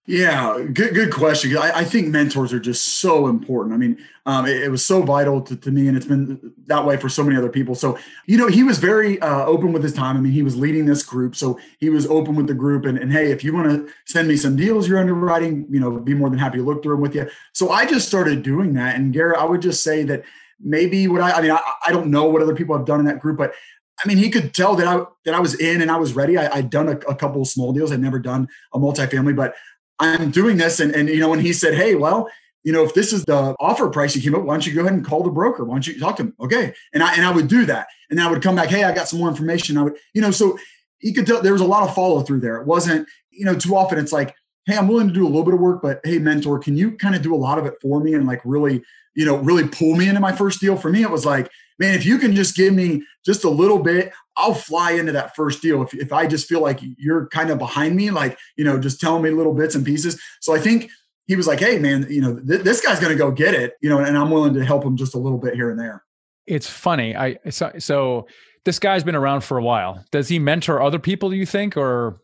[0.08, 1.58] yeah, good good question.
[1.58, 3.74] I, I, think mentors are just so important.
[3.74, 6.86] I mean, um, it, it, was so vital to, to, me, and it's been that
[6.86, 7.74] way for so many other people.
[7.74, 10.16] So, you know, he was very uh, open with his time.
[10.16, 12.86] I mean, he was leading this group, so he was open with the group.
[12.86, 16.00] And, and hey, if you want to send me some deals you're underwriting, you know,
[16.00, 17.28] be more than happy to look through them with you.
[17.54, 18.98] So I just started doing that.
[18.98, 20.24] And Garrett, I would just say that
[20.60, 23.08] maybe what I, I mean, I, I don't know what other people have done in
[23.08, 23.56] that group, but
[24.04, 26.38] I mean, he could tell that I that I was in and I was ready.
[26.38, 27.92] I, had done a, a couple of small deals.
[27.92, 29.56] I'd never done a multifamily, but
[30.00, 30.80] I'm doing this.
[30.80, 32.30] And, and, you know, when he said, Hey, well,
[32.64, 34.82] you know, if this is the offer price you came up, why don't you go
[34.82, 35.64] ahead and call the broker?
[35.64, 36.36] Why don't you talk to him?
[36.40, 36.74] Okay.
[36.94, 37.88] And I, and I would do that.
[38.10, 39.78] And I would come back, Hey, I got some more information.
[39.78, 40.58] I would, you know, so
[41.00, 42.58] he could tell there was a lot of follow through there.
[42.58, 45.44] It wasn't, you know, too often it's like, Hey, I'm willing to do a little
[45.44, 47.76] bit of work, but Hey, mentor, can you kind of do a lot of it
[47.82, 50.76] for me and like really, you know, really pull me into my first deal?
[50.76, 51.50] For me, it was like,
[51.80, 55.36] man, if you can just give me just a little bit, I'll fly into that
[55.36, 55.82] first deal.
[55.82, 59.00] If, if I just feel like you're kind of behind me, like, you know, just
[59.00, 60.22] telling me little bits and pieces.
[60.42, 60.90] So I think
[61.28, 63.74] he was like, hey, man, you know, th- this guy's going to go get it,
[63.82, 66.04] you know, and I'm willing to help him just a little bit here and there.
[66.46, 67.16] It's funny.
[67.16, 68.28] I, so, so
[68.66, 70.04] this guy's been around for a while.
[70.12, 72.20] Does he mentor other people, do you think, or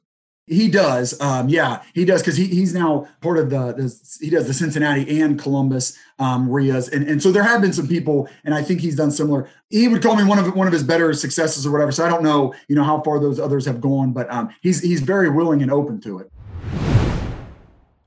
[0.48, 1.20] he does.
[1.22, 4.54] Um, yeah, he does because he, he's now part of the, the, he does the
[4.54, 8.62] Cincinnati and Columbus um, RIAs, and and so there have been some people, and I
[8.62, 9.50] think he's done similar.
[9.70, 11.92] He would call me one of one of his better successes or whatever.
[11.92, 14.82] So I don't know, you know, how far those others have gone, but um, he's
[14.82, 16.32] he's very willing and open to it.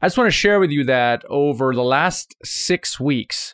[0.03, 3.54] I just want to share with you that over the last six weeks,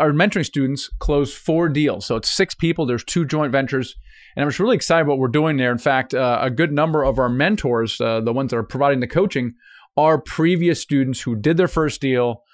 [0.00, 2.06] our mentoring students closed four deals.
[2.06, 2.86] So it's six people.
[2.86, 3.96] There's two joint ventures.
[4.34, 5.72] And I'm just really excited what we're doing there.
[5.72, 9.00] In fact, uh, a good number of our mentors, uh, the ones that are providing
[9.00, 9.54] the coaching,
[9.96, 12.44] are previous students who did their first deal,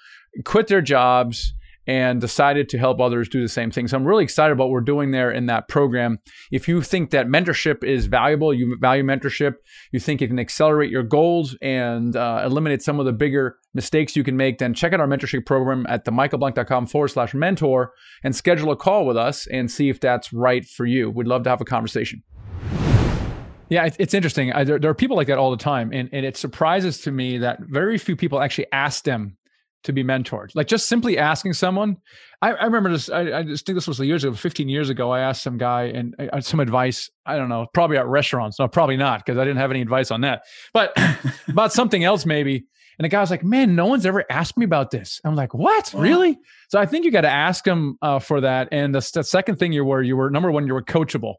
[0.43, 1.53] quit their jobs,
[1.87, 3.87] and decided to help others do the same thing.
[3.87, 6.19] So I'm really excited about what we're doing there in that program.
[6.51, 9.53] If you think that mentorship is valuable, you value mentorship,
[9.91, 14.15] you think it can accelerate your goals and uh, eliminate some of the bigger mistakes
[14.15, 18.35] you can make, then check out our mentorship program at themichaelblank.com forward slash mentor and
[18.35, 21.09] schedule a call with us and see if that's right for you.
[21.09, 22.23] We'd love to have a conversation.
[23.69, 24.53] Yeah, it's interesting.
[24.65, 25.91] there, are people like that all the time.
[25.93, 29.36] And, and it surprises to me that very few people actually ask them
[29.87, 30.51] to be mentored.
[30.53, 31.97] Like just simply asking someone.
[32.41, 33.09] I, I remember this.
[33.09, 35.11] I, I, just think this was a years ago, 15 years ago.
[35.11, 37.09] I asked some guy and I, uh, some advice.
[37.25, 38.59] I don't know, probably at restaurants.
[38.59, 40.43] No, probably not because I didn't have any advice on that.
[40.73, 40.95] But
[41.47, 42.65] about something else maybe.
[42.99, 45.53] And the guy was like, "Man, no one's ever asked me about this." I'm like,
[45.53, 45.93] "What?
[45.95, 46.37] Really?"
[46.69, 48.69] So I think you got to ask them uh, for that.
[48.71, 51.35] And the, the second thing you were, you were number one, you were coachable.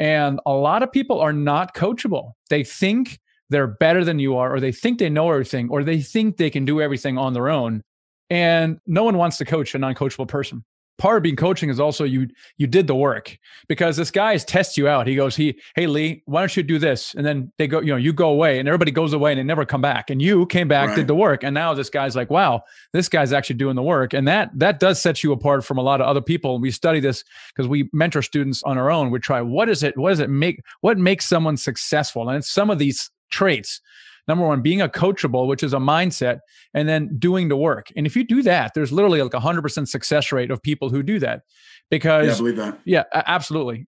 [0.00, 2.32] And a lot of people are not coachable.
[2.48, 6.00] They think they're better than you are, or they think they know everything, or they
[6.00, 7.82] think they can do everything on their own.
[8.30, 10.64] And no one wants to coach a non-coachable person.
[10.98, 14.44] Part of being coaching is also you you did the work because this guy is
[14.44, 15.06] tests you out.
[15.06, 17.14] He goes, he, hey Lee, why don't you do this?
[17.14, 19.42] And then they go, you know, you go away and everybody goes away and they
[19.42, 20.10] never come back.
[20.10, 20.96] And you came back, right.
[20.96, 21.42] did the work.
[21.42, 24.12] And now this guy's like, wow, this guy's actually doing the work.
[24.12, 26.56] And that that does set you apart from a lot of other people.
[26.56, 27.24] And we study this
[27.56, 29.10] because we mentor students on our own.
[29.10, 32.28] We try what is it, what does it make, what makes someone successful?
[32.28, 33.80] And it's some of these traits.
[34.28, 36.40] Number one, being a coachable, which is a mindset,
[36.74, 37.88] and then doing the work.
[37.96, 41.02] And if you do that, there's literally like a 100% success rate of people who
[41.02, 41.42] do that.
[41.90, 42.80] because yeah, I believe that.
[42.84, 43.86] Yeah, absolutely.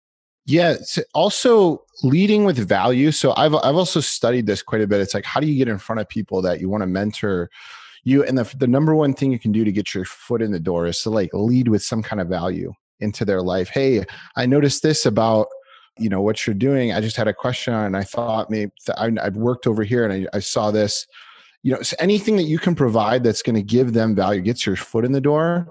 [0.45, 0.75] Yeah,
[1.13, 3.11] also leading with value.
[3.11, 5.01] So I've I've also studied this quite a bit.
[5.01, 7.49] It's like how do you get in front of people that you want to mentor
[8.03, 10.51] you and the the number one thing you can do to get your foot in
[10.51, 13.69] the door is to like lead with some kind of value into their life.
[13.69, 15.47] Hey, I noticed this about
[15.97, 16.91] you know what you're doing.
[16.91, 20.05] I just had a question on, and I thought maybe I, I've worked over here
[20.05, 21.07] and I, I saw this.
[21.63, 24.67] You know, so anything that you can provide that's going to give them value gets
[24.67, 25.67] your foot in the door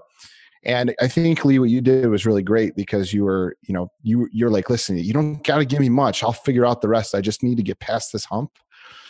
[0.65, 3.91] and I think Lee, what you did was really great because you were, you know,
[4.03, 6.23] you you're like, listen, you don't got to give me much.
[6.23, 7.15] I'll figure out the rest.
[7.15, 8.51] I just need to get past this hump.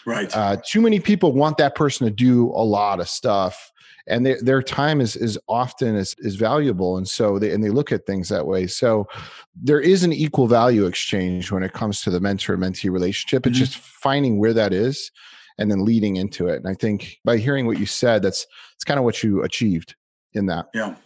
[0.05, 0.35] Right.
[0.37, 3.73] Uh, too many people want that person to do a lot of stuff,
[4.07, 7.71] and their their time is is often is is valuable, and so they and they
[7.71, 8.67] look at things that way.
[8.67, 9.07] So
[9.55, 13.47] there is an equal value exchange when it comes to the mentor mentee relationship.
[13.47, 13.65] It's mm-hmm.
[13.65, 15.11] just finding where that is
[15.59, 16.57] and then leading into it.
[16.57, 19.95] And I think by hearing what you said, that's it's kind of what you achieved
[20.33, 20.67] in that.
[20.75, 20.97] Yeah.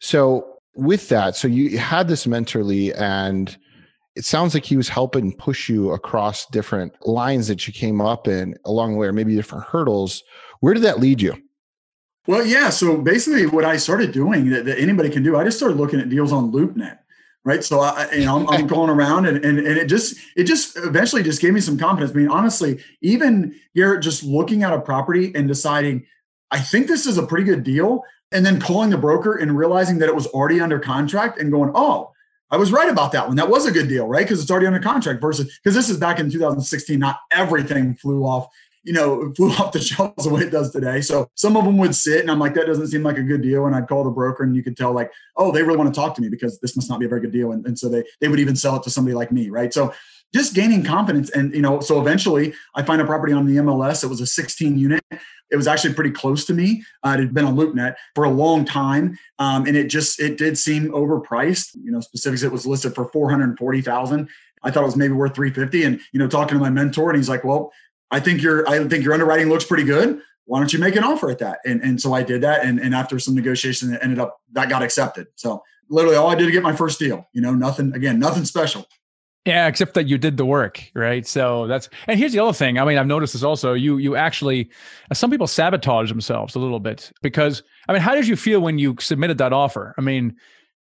[0.00, 3.56] So with that, so you had this mentorly and
[4.14, 8.28] it sounds like he was helping push you across different lines that you came up
[8.28, 10.22] in along the way, or maybe different hurdles.
[10.60, 11.34] Where did that lead you?
[12.26, 12.70] Well, yeah.
[12.70, 16.00] So basically, what I started doing that, that anybody can do, I just started looking
[16.00, 16.98] at deals on LoopNet,
[17.44, 17.64] right?
[17.64, 20.76] So I, you know, I'm, I'm going around, and, and and it just it just
[20.76, 22.12] eventually just gave me some confidence.
[22.12, 26.06] I mean, honestly, even you're just looking at a property and deciding,
[26.50, 29.98] I think this is a pretty good deal and then calling the broker and realizing
[29.98, 32.12] that it was already under contract and going, oh,
[32.50, 33.36] I was right about that one.
[33.36, 34.24] That was a good deal, right?
[34.24, 36.98] Because it's already under contract versus because this is back in 2016.
[36.98, 38.48] Not everything flew off,
[38.84, 41.00] you know, flew off the shelves the way it does today.
[41.00, 43.42] So some of them would sit, and I'm like, that doesn't seem like a good
[43.42, 43.66] deal.
[43.66, 46.00] And I'd call the broker, and you could tell, like, oh, they really want to
[46.00, 47.52] talk to me because this must not be a very good deal.
[47.52, 49.72] And, and so they they would even sell it to somebody like me, right?
[49.72, 49.92] So
[50.34, 54.02] just gaining confidence and you know so eventually i find a property on the mls
[54.02, 57.34] it was a 16 unit it was actually pretty close to me uh, it had
[57.34, 61.74] been on loopnet for a long time um, and it just it did seem overpriced
[61.82, 64.28] you know specifics it was listed for 440000
[64.62, 67.16] i thought it was maybe worth 350 and you know talking to my mentor and
[67.16, 67.72] he's like well
[68.12, 71.02] i think your i think your underwriting looks pretty good why don't you make an
[71.04, 74.00] offer at that and, and so i did that and, and after some negotiation it
[74.02, 77.26] ended up that got accepted so literally all i did to get my first deal
[77.32, 78.86] you know nothing again nothing special
[79.44, 81.26] yeah, except that you did the work, right?
[81.26, 82.78] So that's and here's the other thing.
[82.78, 83.72] I mean, I've noticed this also.
[83.72, 84.70] You you actually
[85.12, 88.78] some people sabotage themselves a little bit because I mean, how did you feel when
[88.78, 89.96] you submitted that offer?
[89.98, 90.36] I mean,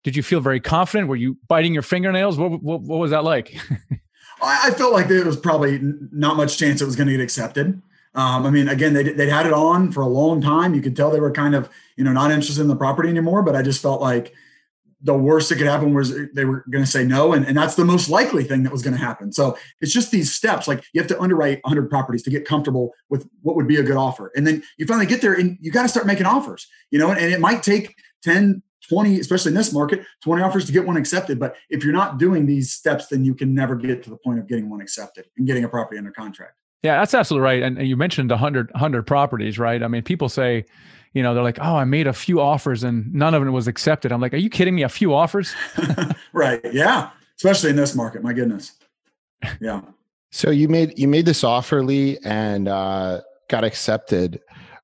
[0.04, 1.08] did you feel very confident?
[1.08, 2.38] Were you biting your fingernails?
[2.38, 3.58] What what, what was that like?
[4.42, 5.80] I felt like there was probably
[6.12, 7.82] not much chance it was going to get accepted.
[8.16, 10.74] Um, I mean, again, they they'd had it on for a long time.
[10.74, 13.44] You could tell they were kind of you know not interested in the property anymore.
[13.44, 14.34] But I just felt like
[15.02, 17.34] the worst that could happen was they were going to say no.
[17.34, 19.32] And, and that's the most likely thing that was going to happen.
[19.32, 20.68] So it's just these steps.
[20.68, 23.84] Like you have to underwrite 100 properties to get comfortable with what would be a
[23.84, 24.32] good offer.
[24.36, 27.12] And then you finally get there and you got to start making offers, you know,
[27.12, 30.86] and, and it might take 10, 20, especially in this market, 20 offers to get
[30.86, 31.40] one accepted.
[31.40, 34.40] But if you're not doing these steps, then you can never get to the point
[34.40, 36.54] of getting one accepted and getting a property under contract.
[36.84, 37.62] Yeah, that's absolutely right.
[37.62, 39.84] And, and you mentioned 100, 100 properties, right?
[39.84, 40.66] I mean, people say,
[41.14, 43.68] you know, they're like, oh, I made a few offers and none of it was
[43.68, 44.12] accepted.
[44.12, 44.84] I'm like, are you kidding me?
[44.84, 45.54] A few offers?
[46.34, 46.62] right.
[46.72, 47.10] Yeah.
[47.36, 48.24] Especially in this market.
[48.24, 48.74] My goodness.
[49.60, 49.82] Yeah.
[50.32, 54.40] So you made you made this offer, Lee, and uh, got accepted.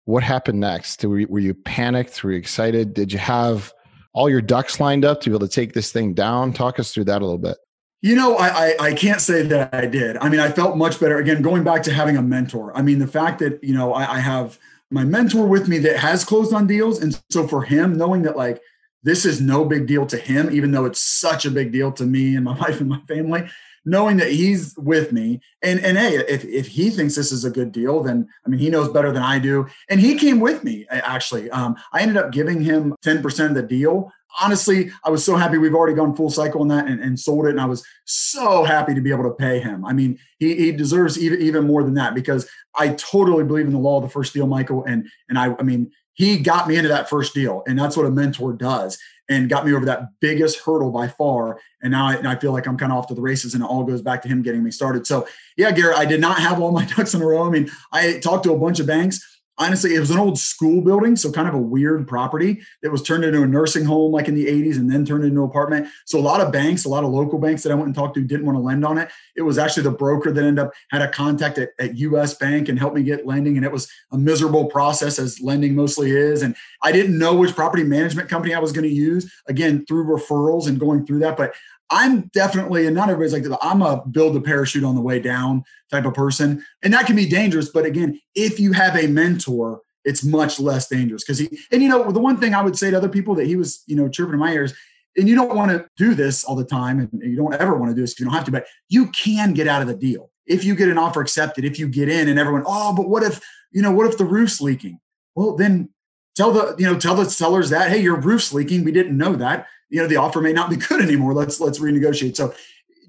[0.05, 1.03] What happened next?
[1.03, 2.23] Were you, were you panicked?
[2.23, 2.93] Were you excited?
[2.93, 3.73] Did you have
[4.15, 6.54] all your ducks lined up to be able to take this thing down?
[6.54, 7.58] Talk us through that a little bit.
[8.01, 10.17] You know, I, I, I can't say that I did.
[10.17, 11.17] I mean, I felt much better.
[11.17, 12.75] Again, going back to having a mentor.
[12.75, 14.58] I mean, the fact that you know I, I have
[14.89, 17.01] my mentor with me that has closed on deals.
[17.01, 18.62] And so for him, knowing that like
[19.04, 22.06] this is no big deal to him, even though it's such a big deal to
[22.06, 23.49] me and my wife and my family,
[23.85, 27.49] knowing that he's with me and and hey if, if he thinks this is a
[27.49, 30.63] good deal then i mean he knows better than i do and he came with
[30.63, 35.23] me actually um, i ended up giving him 10% of the deal honestly, I was
[35.23, 37.51] so happy we've already gone full cycle on that and, and, sold it.
[37.51, 39.85] And I was so happy to be able to pay him.
[39.85, 43.73] I mean, he, he deserves even, even more than that because I totally believe in
[43.73, 44.83] the law of the first deal, Michael.
[44.83, 48.05] And, and I, I mean, he got me into that first deal and that's what
[48.05, 48.97] a mentor does
[49.29, 51.59] and got me over that biggest hurdle by far.
[51.81, 53.63] And now I, and I feel like I'm kind of off to the races and
[53.63, 55.07] it all goes back to him getting me started.
[55.07, 57.45] So yeah, Garrett, I did not have all my ducks in a row.
[57.45, 60.81] I mean, I talked to a bunch of banks honestly, it was an old school
[60.81, 64.27] building, so kind of a weird property that was turned into a nursing home like
[64.27, 65.87] in the 80s and then turned into an apartment.
[66.05, 68.15] So a lot of banks, a lot of local banks that I went and talked
[68.15, 69.09] to didn't want to lend on it.
[69.35, 72.69] It was actually the broker that ended up had a contact at, at US Bank
[72.69, 73.55] and helped me get lending.
[73.55, 76.41] And it was a miserable process as lending mostly is.
[76.41, 80.05] And I didn't know which property management company I was going to use, again, through
[80.05, 81.37] referrals and going through that.
[81.37, 81.53] But
[81.89, 83.57] I'm definitely, and not everybody's like that.
[83.61, 86.65] I'm a build a parachute on the way down type of person.
[86.83, 87.69] And that can be dangerous.
[87.69, 91.89] But again, if you have a mentor, it's much less dangerous because he, and you
[91.89, 94.07] know, the one thing I would say to other people that he was, you know,
[94.07, 94.73] chirping in my ears,
[95.17, 97.89] and you don't want to do this all the time and you don't ever want
[97.89, 100.29] to do this you don't have to, but you can get out of the deal.
[100.45, 103.23] If you get an offer accepted, if you get in and everyone, oh, but what
[103.23, 104.99] if, you know, what if the roof's leaking?
[105.33, 105.89] Well, then
[106.35, 108.83] tell the, you know, tell the sellers that, hey, your roof's leaking.
[108.83, 109.67] We didn't know that.
[109.89, 111.33] You know, the offer may not be good anymore.
[111.33, 112.35] Let's let's renegotiate.
[112.35, 112.53] So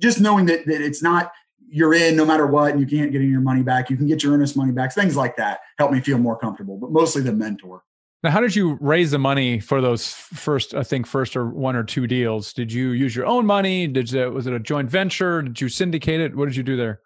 [0.00, 1.32] just knowing that, that it's not
[1.68, 3.90] you're in no matter what and you can't get your money back.
[3.90, 4.92] You can get your earnest money back.
[4.92, 7.82] Things like that help me feel more comfortable, but mostly the mentor.
[8.22, 11.76] Now, how did you raise the money for those first, I think, first or one
[11.76, 12.52] or two deals?
[12.52, 13.86] Did you use your own money?
[13.86, 15.42] Did you, was it a joint venture?
[15.42, 16.34] Did you syndicate it?
[16.34, 17.00] What did you do there?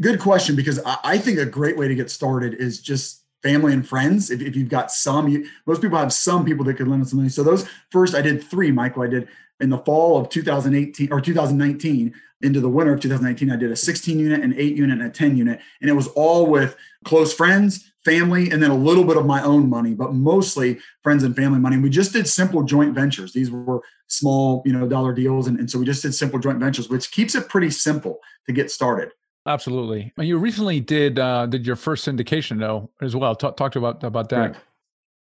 [0.00, 3.86] Good question, because I think a great way to get started is just family and
[3.86, 4.30] friends.
[4.30, 7.12] If, if you've got some, you, most people have some people that could lend us
[7.12, 7.28] money.
[7.28, 9.02] So those first, I did three, Michael.
[9.02, 9.28] I did
[9.60, 13.50] in the fall of 2018 or 2019 into the winter of 2019.
[13.50, 16.08] I did a 16 unit, an eight unit, and a 10 unit, and it was
[16.08, 20.14] all with close friends family and then a little bit of my own money but
[20.14, 24.62] mostly friends and family money and we just did simple joint ventures these were small
[24.64, 27.34] you know dollar deals and, and so we just did simple joint ventures which keeps
[27.34, 29.10] it pretty simple to get started
[29.48, 33.72] absolutely and you recently did uh did your first syndication though as well talk, talk
[33.72, 34.64] to about about that Correct.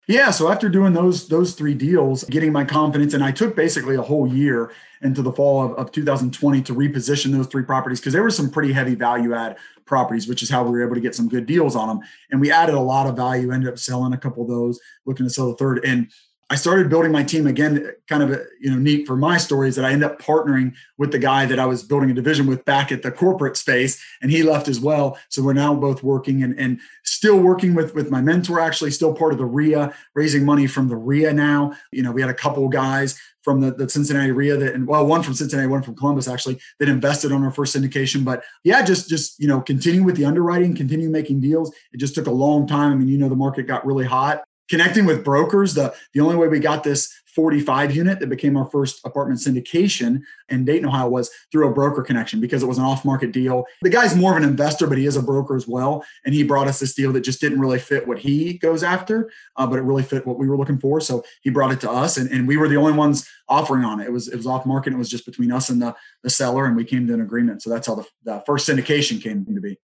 [0.07, 3.95] Yeah, so after doing those those three deals, getting my confidence, and I took basically
[3.95, 4.71] a whole year
[5.03, 8.49] into the fall of, of 2020 to reposition those three properties because there were some
[8.49, 11.45] pretty heavy value add properties, which is how we were able to get some good
[11.45, 11.99] deals on them.
[12.31, 15.25] And we added a lot of value, ended up selling a couple of those, looking
[15.25, 15.85] to sell the third.
[15.85, 16.11] And
[16.51, 17.93] I started building my team again.
[18.09, 21.13] Kind of you know neat for my story is that I ended up partnering with
[21.13, 24.29] the guy that I was building a division with back at the corporate space, and
[24.29, 25.17] he left as well.
[25.29, 28.59] So we're now both working and, and still working with with my mentor.
[28.59, 31.71] Actually, still part of the RIA, raising money from the RIA now.
[31.93, 35.07] You know, we had a couple guys from the, the Cincinnati RIA that, and well,
[35.07, 38.25] one from Cincinnati, one from Columbus actually, that invested on our first syndication.
[38.25, 41.73] But yeah, just just you know, continue with the underwriting, continue making deals.
[41.93, 42.91] It just took a long time.
[42.91, 46.35] I mean, you know, the market got really hot connecting with brokers the the only
[46.35, 51.07] way we got this 45 unit that became our first apartment syndication in Dayton, Ohio
[51.07, 53.65] was through a broker connection because it was an off market deal.
[53.81, 56.03] The guy's more of an investor, but he is a broker as well.
[56.25, 59.31] And he brought us this deal that just didn't really fit what he goes after,
[59.55, 60.99] uh, but it really fit what we were looking for.
[60.99, 64.01] So he brought it to us and, and we were the only ones offering on
[64.01, 64.07] it.
[64.07, 64.91] It was, it was off market.
[64.93, 67.61] It was just between us and the, the seller and we came to an agreement.
[67.61, 69.79] So that's how the, the first syndication came to be.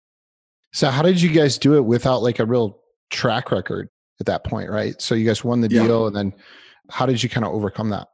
[0.74, 2.80] So how did you guys do it without like a real
[3.12, 3.90] track record?
[4.20, 5.00] At that point, right?
[5.02, 6.08] So you guys won the deal, yeah.
[6.08, 6.34] and then
[6.90, 8.08] how did you kind of overcome that?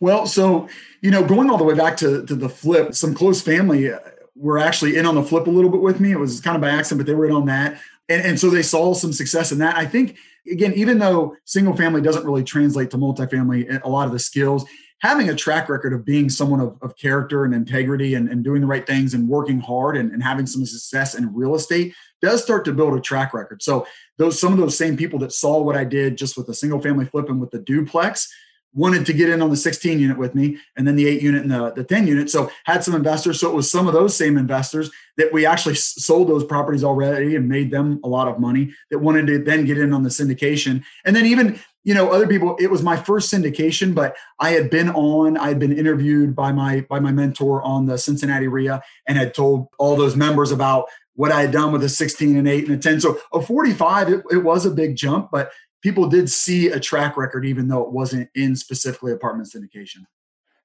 [0.00, 0.68] Well, so
[1.02, 3.98] you know, going all the way back to to the flip, some close family uh,
[4.36, 6.12] were actually in on the flip a little bit with me.
[6.12, 8.50] It was kind of by accident, but they were in on that, and and so
[8.50, 9.76] they saw some success in that.
[9.76, 10.16] I think
[10.50, 14.18] again, even though single family doesn't really translate to multifamily, eh, a lot of the
[14.18, 14.64] skills
[15.00, 18.60] having a track record of being someone of, of character and integrity and, and doing
[18.60, 22.42] the right things and working hard and, and having some success in real estate does
[22.42, 23.62] start to build a track record.
[23.62, 26.54] So those some of those same people that saw what I did just with the
[26.54, 28.32] single family flip and with the duplex
[28.74, 31.42] wanted to get in on the 16 unit with me and then the 8 unit
[31.42, 32.28] and the, the 10 unit.
[32.28, 33.40] So had some investors.
[33.40, 37.36] So it was some of those same investors that we actually sold those properties already
[37.36, 40.10] and made them a lot of money that wanted to then get in on the
[40.10, 40.84] syndication.
[41.04, 41.58] And then even
[41.88, 45.48] you know other people it was my first syndication but i had been on i
[45.48, 49.68] had been interviewed by my by my mentor on the cincinnati ria and had told
[49.78, 50.84] all those members about
[51.18, 53.00] what I had done with a 16 and 8 and a 10.
[53.00, 55.50] So a 45, it, it was a big jump, but
[55.82, 60.04] people did see a track record, even though it wasn't in specifically apartment syndication.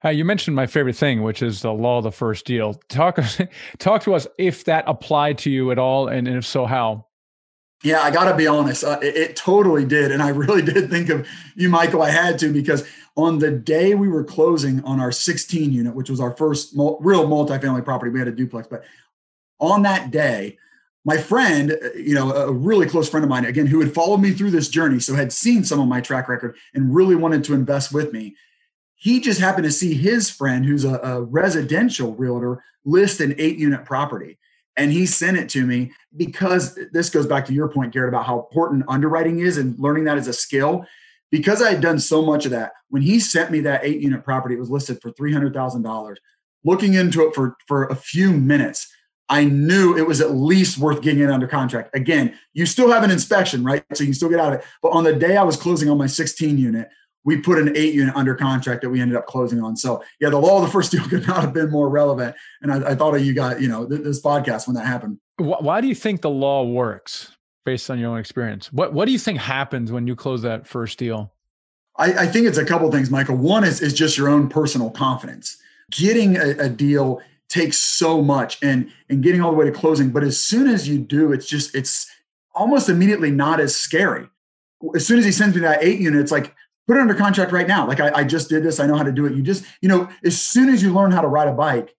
[0.06, 2.76] Uh, you mentioned my favorite thing, which is the law of the first deal.
[2.88, 3.18] Talk,
[3.80, 7.08] talk to us if that applied to you at all, and if so, how.
[7.84, 8.84] Yeah, I got to be honest.
[8.84, 12.02] Uh, it, it, totally did, and I really did think of you, Michael.
[12.02, 16.10] I had to because on the day we were closing on our 16 unit, which
[16.10, 18.68] was our first mul- real multifamily property, we had a duplex.
[18.68, 18.84] But
[19.60, 20.58] on that day,
[21.06, 24.20] my friend, uh, you know, a really close friend of mine, again, who had followed
[24.20, 27.44] me through this journey, so had seen some of my track record and really wanted
[27.44, 28.36] to invest with me.
[28.96, 33.58] He just happened to see his friend, who's a, a residential realtor, list an eight
[33.58, 34.38] unit property.
[34.76, 38.26] And he sent it to me because this goes back to your point, Garrett, about
[38.26, 40.86] how important underwriting is and learning that as a skill.
[41.32, 44.24] Because I had done so much of that, when he sent me that eight unit
[44.24, 46.16] property, it was listed for $300,000.
[46.64, 48.88] Looking into it for, for a few minutes,
[49.30, 51.96] I knew it was at least worth getting it under contract.
[51.96, 53.84] Again, you still have an inspection, right?
[53.94, 54.66] So you can still get out of it.
[54.82, 56.90] But on the day I was closing on my 16 unit,
[57.26, 59.76] we put an eight unit under contract that we ended up closing on.
[59.76, 62.36] So yeah, the law of the first deal could not have been more relevant.
[62.62, 65.20] And I, I thought of you got, you know, this podcast when that happened.
[65.38, 68.72] Why do you think the law works based on your own experience?
[68.72, 71.34] What What do you think happens when you close that first deal?
[71.96, 73.36] I, I think it's a couple things, Michael.
[73.36, 75.58] One is, is just your own personal confidence.
[75.92, 77.22] Getting a, a deal
[77.54, 80.88] takes so much and and getting all the way to closing but as soon as
[80.88, 82.10] you do it's just it's
[82.56, 84.28] almost immediately not as scary
[84.96, 86.56] as soon as he sends me that eight unit it's like
[86.88, 87.88] put it under contract right now.
[87.88, 88.80] Like I, I just did this.
[88.80, 89.34] I know how to do it.
[89.34, 91.96] You just, you know, as soon as you learn how to ride a bike,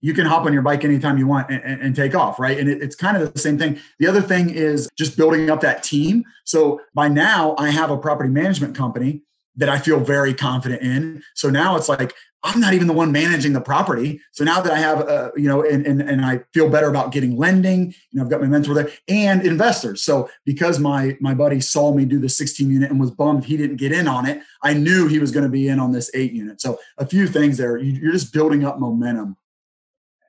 [0.00, 2.58] you can hop on your bike anytime you want and, and, and take off, right?
[2.58, 3.80] And it, it's kind of the same thing.
[3.98, 6.24] The other thing is just building up that team.
[6.44, 9.22] So by now, I have a property management company
[9.56, 11.22] that I feel very confident in.
[11.34, 12.14] So now it's like
[12.44, 14.20] I'm not even the one managing the property.
[14.30, 17.10] So now that I have, uh, you know, and, and, and I feel better about
[17.10, 20.02] getting lending, you know, I've got my mentor there and investors.
[20.02, 23.56] So because my, my buddy saw me do the 16 unit and was bummed he
[23.56, 26.10] didn't get in on it, I knew he was going to be in on this
[26.14, 26.60] eight unit.
[26.60, 29.36] So a few things there, you, are just building up momentum.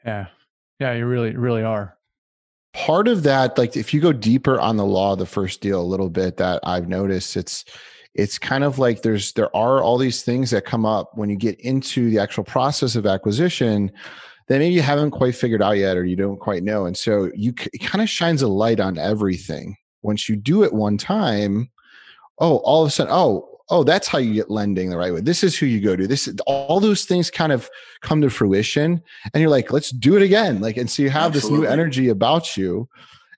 [0.03, 0.27] Yeah.
[0.79, 0.93] Yeah.
[0.93, 1.95] You really, really are.
[2.73, 5.79] Part of that, like if you go deeper on the law of the first deal
[5.79, 7.65] a little bit that I've noticed, it's,
[8.19, 11.37] it's kind of like there's there are all these things that come up when you
[11.37, 13.89] get into the actual process of acquisition
[14.47, 16.85] that maybe you haven't quite figured out yet or you don't quite know.
[16.85, 19.77] And so you it kind of shines a light on everything.
[20.01, 21.69] Once you do it one time
[22.39, 25.21] oh all of a sudden oh oh that's how you get lending the right way.
[25.21, 26.05] This is who you go to.
[26.05, 27.69] This all those things kind of
[28.01, 29.01] come to fruition
[29.33, 30.59] and you're like let's do it again.
[30.59, 31.61] Like and so you have Absolutely.
[31.61, 32.89] this new energy about you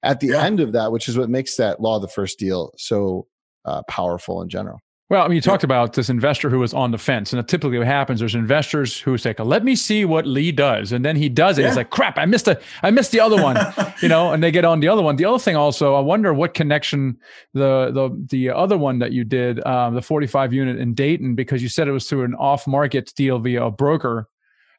[0.01, 0.43] at the yeah.
[0.43, 3.27] end of that which is what makes that law the first deal so
[3.65, 4.79] uh, powerful in general.
[5.11, 7.77] Well, I mean, you talked about this investor who was on the fence, and typically
[7.77, 11.27] what happens, there's investors who say, "Let me see what Lee does," and then he
[11.27, 11.63] does it.
[11.63, 11.67] Yeah.
[11.67, 13.57] He's like, "Crap, I missed a, I missed the other one,"
[14.01, 15.17] you know, and they get on the other one.
[15.17, 17.17] The other thing, also, I wonder what connection
[17.53, 21.61] the the the other one that you did, um, the 45 unit in Dayton, because
[21.61, 24.29] you said it was through an off market deal via a broker.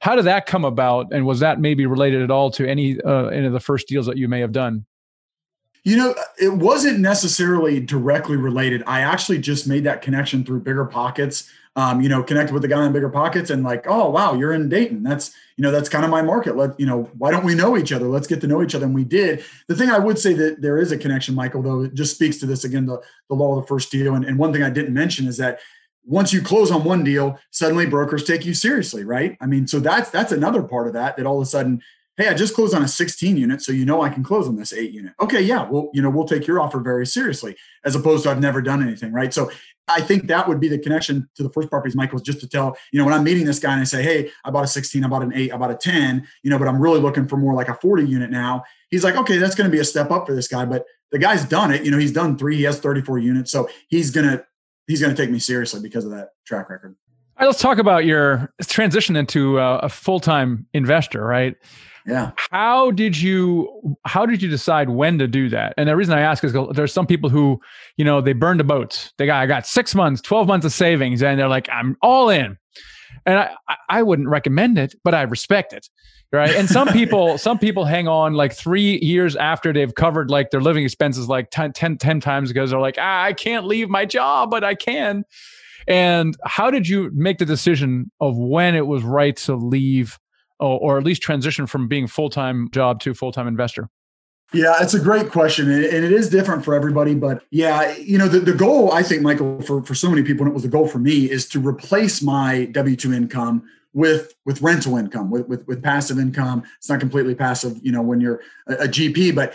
[0.01, 3.27] How did that come about, and was that maybe related at all to any uh,
[3.27, 4.87] any of the first deals that you may have done?
[5.85, 8.85] You know, it wasn't necessarily directly related.
[8.87, 11.51] I actually just made that connection through Bigger Pockets.
[11.75, 14.53] Um, you know, connected with the guy in Bigger Pockets and like, oh wow, you're
[14.53, 15.03] in Dayton.
[15.03, 16.57] That's you know, that's kind of my market.
[16.57, 18.07] Let you know, why don't we know each other?
[18.07, 18.85] Let's get to know each other.
[18.87, 19.45] And we did.
[19.69, 22.39] The thing I would say that there is a connection, Michael, though, it just speaks
[22.39, 24.15] to this again, the, the law of the first deal.
[24.15, 25.61] And, and one thing I didn't mention is that
[26.05, 29.37] once you close on one deal, suddenly brokers take you seriously, right?
[29.41, 31.81] I mean, so that's that's another part of that that all of a sudden
[32.17, 34.57] hey, I just closed on a 16 unit, so you know I can close on
[34.57, 35.15] this eight unit.
[35.21, 38.41] Okay, yeah, well, you know, we'll take your offer very seriously, as opposed to I've
[38.41, 39.33] never done anything, right?
[39.33, 39.51] So
[39.89, 42.77] I think that would be the connection to the first properties, Michael, just to tell,
[42.93, 45.05] you know, when I'm meeting this guy and I say, hey, I bought a 16,
[45.05, 47.37] I bought an eight, I bought a 10, you know, but I'm really looking for
[47.37, 48.63] more like a 40 unit now.
[48.91, 51.19] He's like, okay, that's going to be a step up for this guy, but the
[51.19, 51.85] guy's done it.
[51.85, 54.45] You know, he's done three, he has 34 units, so he's gonna
[54.87, 56.97] he's gonna take me seriously because of that track record.
[57.37, 61.55] All right, let's talk about your transition into uh, a full time investor, right?
[62.07, 62.33] Yeah.
[62.51, 65.75] How did you how did you decide when to do that?
[65.77, 67.61] And the reason I ask is there's some people who,
[67.97, 69.13] you know, they burn the boats.
[69.19, 72.29] They got I got six months, 12 months of savings, and they're like, I'm all
[72.29, 72.59] in.
[73.25, 75.89] And I, I wouldn't recommend it, but I respect it.
[76.33, 76.55] Right.
[76.57, 80.63] And some people, some people hang on like three years after they've covered like their
[80.63, 84.07] living expenses like 10, 10, 10 times because they're like, ah, I can't leave my
[84.07, 85.25] job, but I can.
[85.87, 90.19] And how did you make the decision of when it was right to leave
[90.63, 93.89] or, or at least transition from being full-time job to full-time investor?
[94.53, 95.71] Yeah, it's a great question.
[95.71, 97.15] And it is different for everybody.
[97.15, 100.45] But yeah, you know, the, the goal, I think, Michael, for, for so many people,
[100.45, 104.35] and it was the goal for me, is to replace my W 2 income with
[104.47, 106.63] with rental income, with, with, with passive income.
[106.79, 109.55] It's not completely passive, you know, when you're a, a GP, but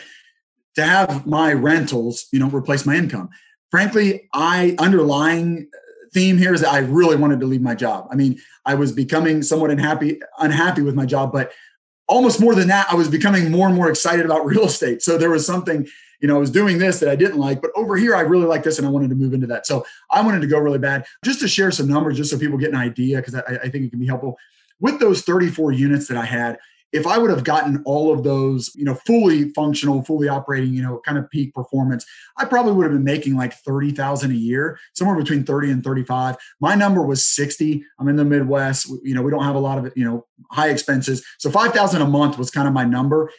[0.75, 3.29] to have my rentals, you know, replace my income.
[3.71, 5.69] Frankly, I underlying
[6.17, 8.07] theme here is that I really wanted to leave my job.
[8.11, 11.51] I mean, I was becoming somewhat unhappy, unhappy with my job, but
[12.07, 15.03] almost more than that, I was becoming more and more excited about real estate.
[15.03, 15.87] So there was something,
[16.19, 18.47] you know, I was doing this that I didn't like, but over here I really
[18.47, 19.67] like this and I wanted to move into that.
[19.67, 21.05] So I wanted to go really bad.
[21.23, 23.85] Just to share some numbers, just so people get an idea, because I, I think
[23.85, 24.39] it can be helpful.
[24.79, 26.57] With those 34 units that I had,
[26.93, 30.81] if I would have gotten all of those, you know, fully functional, fully operating, you
[30.81, 32.05] know, kind of peak performance,
[32.37, 36.37] I probably would have been making like 30,000 a year, somewhere between 30 and 35.
[36.61, 37.83] My number was 60.
[37.99, 38.89] I'm in the Midwest.
[39.03, 41.25] You know, we don't have a lot of, you know, high expenses.
[41.39, 43.31] So 5,000 a month was kind of my number.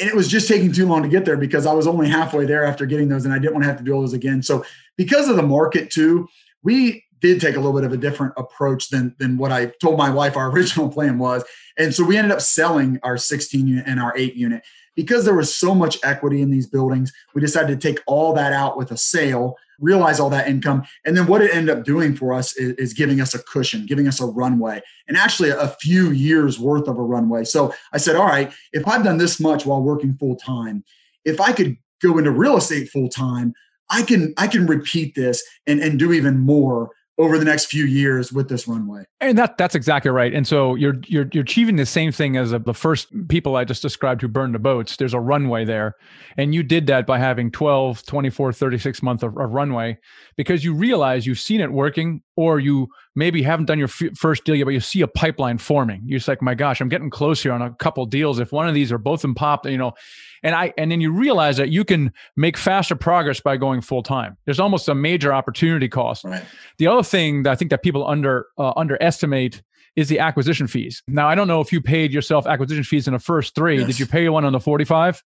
[0.00, 2.46] And it was just taking too long to get there because I was only halfway
[2.46, 4.42] there after getting those and I didn't want to have to do all those again.
[4.42, 4.64] So
[4.96, 6.28] because of the market too,
[6.62, 9.98] we did take a little bit of a different approach than than what I told
[9.98, 11.44] my wife our original plan was.
[11.76, 14.62] And so we ended up selling our 16 unit and our 8 unit
[14.98, 17.12] because there was so much equity in these buildings.
[17.32, 21.16] We decided to take all that out with a sale, realize all that income, and
[21.16, 24.08] then what it ended up doing for us is, is giving us a cushion, giving
[24.08, 27.44] us a runway, and actually a few years worth of a runway.
[27.44, 30.82] So I said, all right, if I've done this much while working full time,
[31.24, 33.54] if I could go into real estate full time,
[33.90, 37.84] I can I can repeat this and, and do even more over the next few
[37.84, 39.04] years with this runway.
[39.20, 40.32] And that that's exactly right.
[40.32, 43.82] And so you're you're you're achieving the same thing as the first people I just
[43.82, 44.96] described who burned the boats.
[44.96, 45.96] There's a runway there.
[46.36, 49.98] And you did that by having 12, 24, 36 month of, of runway
[50.36, 54.44] because you realize you've seen it working or you maybe haven't done your f- first
[54.44, 56.02] deal yet, but you see a pipeline forming.
[56.04, 58.38] You're just like, my gosh, I'm getting close here on a couple deals.
[58.38, 59.94] If one of these are both in pop, you know,
[60.42, 64.02] and I and then you realize that you can make faster progress by going full
[64.02, 64.36] time.
[64.44, 66.24] There's almost a major opportunity cost.
[66.24, 66.44] Right.
[66.78, 69.62] The other thing that I think that people under uh, underestimate
[69.96, 71.02] is the acquisition fees.
[71.08, 73.78] Now I don't know if you paid yourself acquisition fees in the first three.
[73.78, 73.86] Yes.
[73.88, 75.22] Did you pay one on the 45?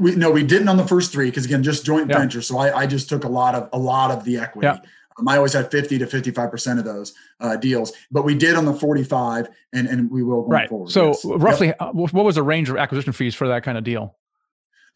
[0.00, 2.18] We, no, we didn't on the first three because again, just joint Yeah.
[2.18, 2.42] venture.
[2.42, 4.66] So I, I just took a lot of a lot of the equity.
[4.66, 4.78] Yeah.
[5.18, 8.54] Um, I always had 50 to 55 percent of those uh, deals, but we did
[8.54, 10.68] on the 45, and and we will going Right.
[10.68, 10.90] forward.
[10.90, 11.24] So yes.
[11.24, 14.16] Roughly, uh, what was the range of acquisition fees for that kind of deal?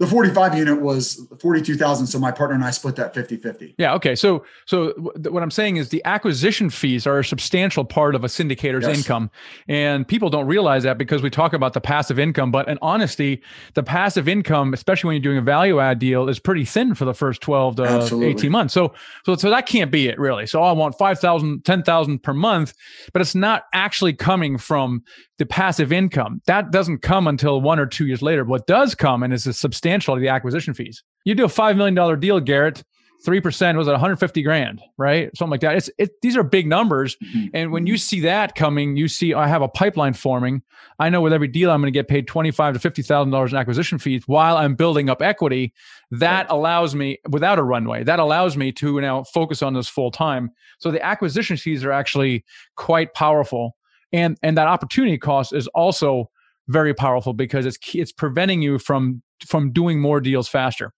[0.02, 2.08] The 45 unit was 42,000.
[2.08, 3.76] So my partner and I split that 50 50.
[3.78, 3.94] Yeah.
[3.94, 4.16] Okay.
[4.16, 4.90] So, so
[5.30, 8.98] what I'm saying is the acquisition fees are a substantial part of a syndicator's Yes.
[8.98, 9.30] income,
[9.68, 12.50] and people don't realize that because we talk about the passive income.
[12.50, 13.40] But in honesty,
[13.74, 17.04] the passive income, especially when you're doing a value add deal, is pretty thin for
[17.04, 18.30] the first 12 to Absolutely.
[18.30, 18.74] 18 months.
[18.74, 18.92] So,
[19.24, 20.46] so, so that can't be it really.
[20.48, 22.74] So I want 5,000, 10,000 per month,
[23.12, 25.04] but it's not actually coming from
[25.38, 26.40] the passive income.
[26.46, 28.44] That doesn't come until one or two years later.
[28.44, 31.02] What does come and is a substantial the acquisition fees.
[31.24, 32.82] You do a five million dollar deal, Garrett.
[33.24, 35.30] Three percent was at 150 grand, right?
[35.36, 35.76] Something like that.
[35.76, 36.20] It's it.
[36.22, 37.48] These are big numbers, mm-hmm.
[37.54, 40.62] and when you see that coming, you see I have a pipeline forming.
[40.98, 43.52] I know with every deal I'm going to get paid 25 to 50 thousand dollars
[43.52, 45.72] in acquisition fees while I'm building up equity.
[46.10, 48.02] That allows me without a runway.
[48.02, 50.50] That allows me to now focus on this full time.
[50.80, 53.76] So the acquisition fees are actually quite powerful,
[54.12, 56.28] and and that opportunity cost is also
[56.68, 60.92] very powerful because it's it's preventing you from from doing more deals faster.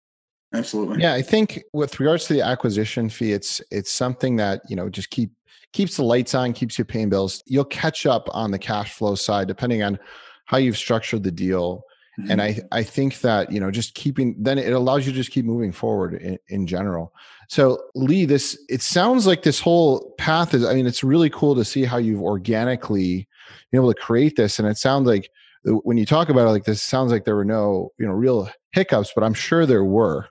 [0.53, 1.01] Absolutely.
[1.01, 4.89] Yeah, I think with regards to the acquisition fee, it's it's something that you know
[4.89, 5.31] just keep
[5.73, 7.43] keeps the lights on, keeps you paying bills.
[7.45, 9.99] You'll catch up on the cash flow side depending on
[10.45, 11.83] how you've structured the deal.
[12.29, 12.61] And mm-hmm.
[12.71, 15.43] I I think that you know just keeping then it allows you to just keep
[15.43, 17.13] moving forward in, in general.
[17.49, 20.63] So Lee, this it sounds like this whole path is.
[20.63, 23.27] I mean, it's really cool to see how you've organically
[23.69, 25.29] been able to create this, and it sounds like
[25.65, 28.13] when you talk about it like this, it sounds like there were no you know
[28.13, 30.27] real hiccups, but I'm sure there were.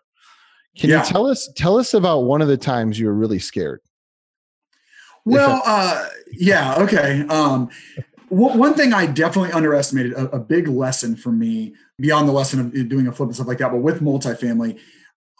[0.77, 1.01] Can Yeah.
[1.01, 3.81] you tell us tell us about one of the times you were really scared?
[5.25, 7.25] Well, uh, yeah, okay.
[7.29, 7.71] Um,
[8.29, 12.89] one thing I definitely underestimated, a, a big lesson for me beyond the lesson of
[12.89, 14.79] doing a flip and stuff like that, but with multifamily,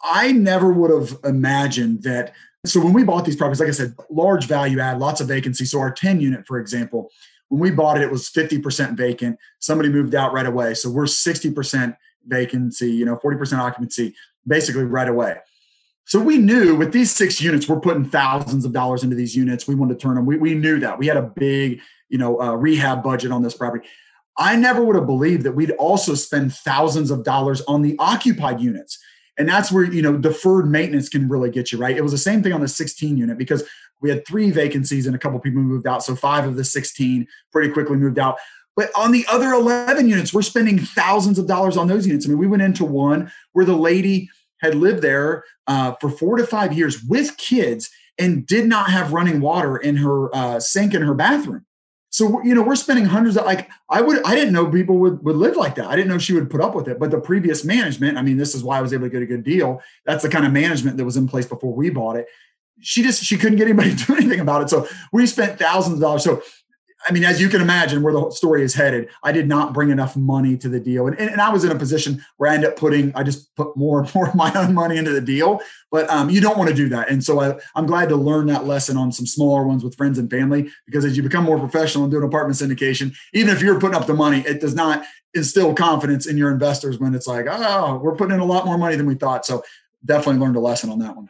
[0.03, 2.33] I never would have imagined that.
[2.65, 5.65] So when we bought these properties, like I said, large value add, lots of vacancy.
[5.65, 7.11] So our 10 unit, for example,
[7.49, 9.37] when we bought it, it was 50% vacant.
[9.59, 10.73] Somebody moved out right away.
[10.73, 11.95] So we're 60%
[12.27, 14.15] vacancy, you know, 40% occupancy,
[14.47, 15.37] basically right away.
[16.05, 19.67] So we knew with these six units, we're putting thousands of dollars into these units.
[19.67, 20.25] We wanted to turn them.
[20.25, 23.55] We, we knew that we had a big, you know, uh, rehab budget on this
[23.55, 23.87] property.
[24.37, 28.59] I never would have believed that we'd also spend thousands of dollars on the occupied
[28.59, 28.99] units.
[29.37, 31.95] And that's where, you know, deferred maintenance can really get you, right?
[31.95, 33.63] It was the same thing on the 16 unit because
[34.01, 36.03] we had three vacancies and a couple people moved out.
[36.03, 38.37] So five of the 16 pretty quickly moved out.
[38.75, 42.25] But on the other 11 units, we're spending thousands of dollars on those units.
[42.25, 44.29] I mean, we went into one where the lady
[44.59, 49.13] had lived there uh, for four to five years with kids and did not have
[49.13, 51.65] running water in her uh, sink in her bathroom.
[52.15, 55.21] So you know we're spending hundreds of like I would I didn't know people would
[55.25, 55.87] would live like that.
[55.87, 56.97] I didn't know she would put up with it.
[56.97, 59.25] But the previous management, I mean, this is why I was able to get a
[59.25, 59.81] good deal.
[60.05, 62.27] That's the kind of management that was in place before we bought it.
[62.79, 64.69] She just she couldn't get anybody to do anything about it.
[64.69, 66.23] So we spent thousands of dollars.
[66.23, 66.41] So
[67.07, 69.89] I mean, as you can imagine, where the story is headed, I did not bring
[69.89, 72.55] enough money to the deal, and, and, and I was in a position where I
[72.55, 75.21] ended up putting, I just put more and more of my own money into the
[75.21, 75.59] deal.
[75.91, 78.47] But um, you don't want to do that, and so I, I'm glad to learn
[78.47, 81.59] that lesson on some smaller ones with friends and family, because as you become more
[81.59, 85.05] professional and doing apartment syndication, even if you're putting up the money, it does not
[85.33, 88.77] instill confidence in your investors when it's like, oh, we're putting in a lot more
[88.77, 89.45] money than we thought.
[89.45, 89.63] So
[90.03, 91.29] definitely learned a lesson on that one.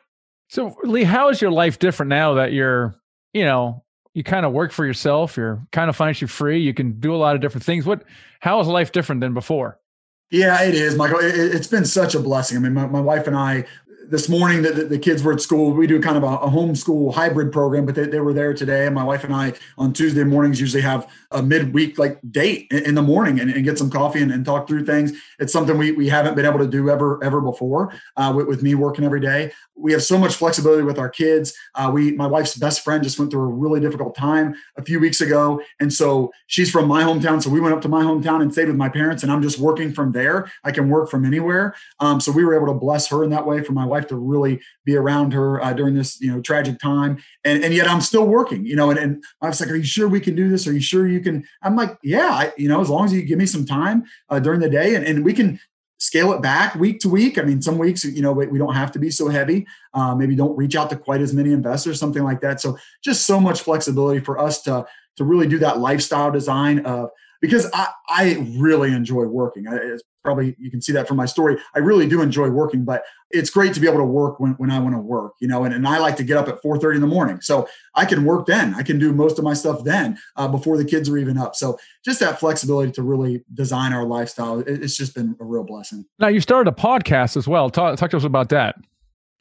[0.49, 2.95] So Lee, how is your life different now that you're,
[3.33, 3.83] you know,
[4.15, 7.17] you kind of work for yourself, you're kind of financially free, you can do a
[7.17, 7.85] lot of different things.
[7.85, 8.03] What
[8.39, 9.77] how is life different than before?
[10.31, 11.19] Yeah, it is, Michael.
[11.19, 12.57] It, has been such a blessing.
[12.57, 13.65] I mean, my, my wife and I,
[14.07, 15.71] this morning, the, the, kids were at school.
[15.71, 18.85] We do kind of a, a homeschool hybrid program, but they, they were there today.
[18.85, 22.95] And my wife and I on Tuesday mornings usually have a midweek like date in,
[22.95, 25.11] the morning and, and, get some coffee and, and, talk through things.
[25.37, 28.63] It's something we, we haven't been able to do ever ever before uh, with, with,
[28.63, 29.51] me working every day.
[29.75, 31.53] We have so much flexibility with our kids.
[31.75, 34.99] Uh, we my wife's best friend just went through a really difficult time a few
[34.99, 37.43] weeks ago, and so she's from my hometown.
[37.43, 39.59] So we went up to my hometown and stayed with my parents, and I'm just
[39.59, 40.49] working from there.
[40.63, 41.75] I can work from anywhere.
[41.99, 44.15] Um, so we were able to bless her in that way for my wife to
[44.15, 48.01] really be around her uh, during this you know tragic time, and and yet I'm
[48.01, 48.65] still working.
[48.65, 50.65] You know, and, and I was like, "Are you sure we can do this?
[50.65, 53.21] Are you sure you can?" I'm like, "Yeah, I, you know, as long as you
[53.23, 55.59] give me some time uh, during the day, and, and we can
[55.97, 57.37] scale it back week to week.
[57.37, 59.65] I mean, some weeks, you know, we, don't have to be so heavy.
[59.93, 62.61] Uh, maybe don't reach out to quite as many investors, something like that.
[62.61, 64.85] So just so much flexibility for us to
[65.17, 67.09] to really do that lifestyle design of
[67.45, 69.65] because I, I really enjoy working.
[69.67, 71.57] It's probably you can see that from my story.
[71.75, 74.71] I really do enjoy working, but it's great to be able to work when, when
[74.71, 76.95] I want to work, you know, and, and I like to get up at 4.30
[76.95, 77.41] in the morning.
[77.41, 78.73] So I can work then.
[78.73, 81.55] I can do most of my stuff then uh, before the kids are even up.
[81.55, 85.63] So just that flexibility to really design our lifestyle, it, it's just been a real
[85.63, 86.05] blessing.
[86.19, 87.69] Now you started a podcast as well.
[87.69, 88.75] Talk, talk to us about that.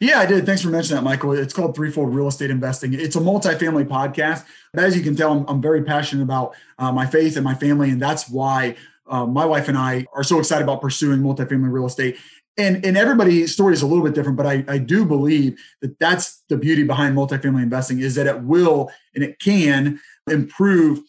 [0.05, 0.45] Yeah, I did.
[0.45, 1.33] Thanks for mentioning that, Michael.
[1.33, 2.93] It's called Threefold Real Estate Investing.
[2.93, 4.45] It's a multifamily podcast.
[4.75, 7.55] But as you can tell, I'm, I'm very passionate about uh, my faith and my
[7.55, 7.89] family.
[7.89, 8.77] And that's why
[9.07, 12.19] uh, my wife and I are so excited about pursuing multifamily real estate.
[12.59, 15.99] And, and everybody's story is a little bit different, but I, I do believe that
[15.99, 19.99] that's the beauty behind multifamily investing is that it will and it can
[20.31, 21.01] improve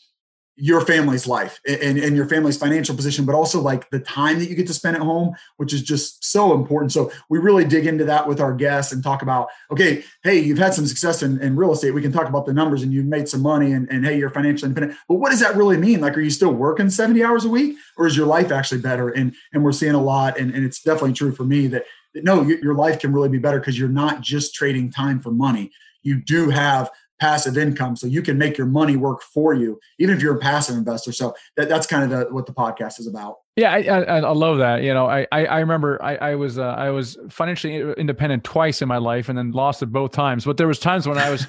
[0.57, 4.49] your family's life and, and your family's financial position, but also like the time that
[4.49, 6.91] you get to spend at home, which is just so important.
[6.93, 10.57] So we really dig into that with our guests and talk about, okay, hey, you've
[10.57, 11.91] had some success in, in real estate.
[11.91, 14.29] We can talk about the numbers and you've made some money and, and hey, you're
[14.29, 14.97] financially independent.
[15.09, 15.99] But what does that really mean?
[15.99, 19.09] Like, are you still working 70 hours a week or is your life actually better?
[19.09, 22.23] And and we're seeing a lot, and, and it's definitely true for me that, that
[22.23, 25.71] no, your life can really be better because you're not just trading time for money.
[26.03, 30.16] You do have passive income so you can make your money work for you even
[30.16, 31.11] if you're a passive investor.
[31.11, 33.38] So that, that's kind of the, what the podcast is about.
[33.55, 36.59] Yeah I, I, I love that you know i i, I remember i, I was
[36.59, 40.43] uh, i was financially independent twice in my life and then lost it both times.
[40.43, 41.47] But there was times when i was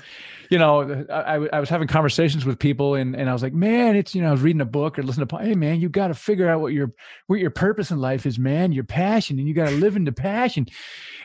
[0.50, 3.96] you know, I, I was having conversations with people and, and I was like, man,
[3.96, 6.08] it's, you know, I was reading a book or listening to, hey man, you got
[6.08, 6.92] to figure out what your,
[7.26, 10.12] what your purpose in life is, man, your passion, and you got to live into
[10.12, 10.66] passion.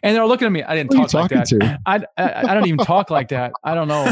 [0.04, 0.64] And they're looking at me.
[0.64, 1.80] I didn't talk like that.
[1.86, 3.52] I, I, I don't even talk like that.
[3.64, 4.04] I don't know.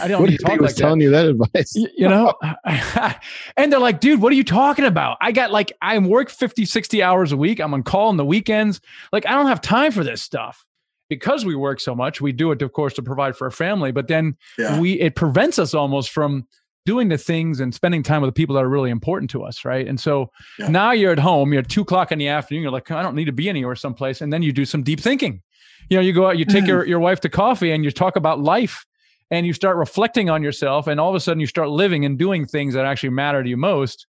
[0.00, 1.04] I don't what even talk was like telling that.
[1.04, 1.74] you that advice.
[1.74, 2.32] You, you know,
[3.56, 5.18] and they're like, dude, what are you talking about?
[5.20, 7.60] I got like, I work 50, 60 hours a week.
[7.60, 8.80] I'm on call on the weekends.
[9.12, 10.64] Like, I don't have time for this stuff
[11.08, 13.92] because we work so much, we do it, of course, to provide for our family.
[13.92, 14.78] But then yeah.
[14.78, 16.46] we it prevents us almost from
[16.86, 19.64] doing the things and spending time with the people that are really important to us,
[19.64, 19.86] right?
[19.86, 20.68] And so yeah.
[20.68, 23.14] now you're at home, you're at two o'clock in the afternoon, you're like, I don't
[23.14, 24.20] need to be anywhere someplace.
[24.20, 25.40] And then you do some deep thinking.
[25.88, 26.68] You know, you go out, you take mm.
[26.68, 28.84] your, your wife to coffee and you talk about life
[29.30, 30.86] and you start reflecting on yourself.
[30.86, 33.48] And all of a sudden you start living and doing things that actually matter to
[33.48, 34.06] you most.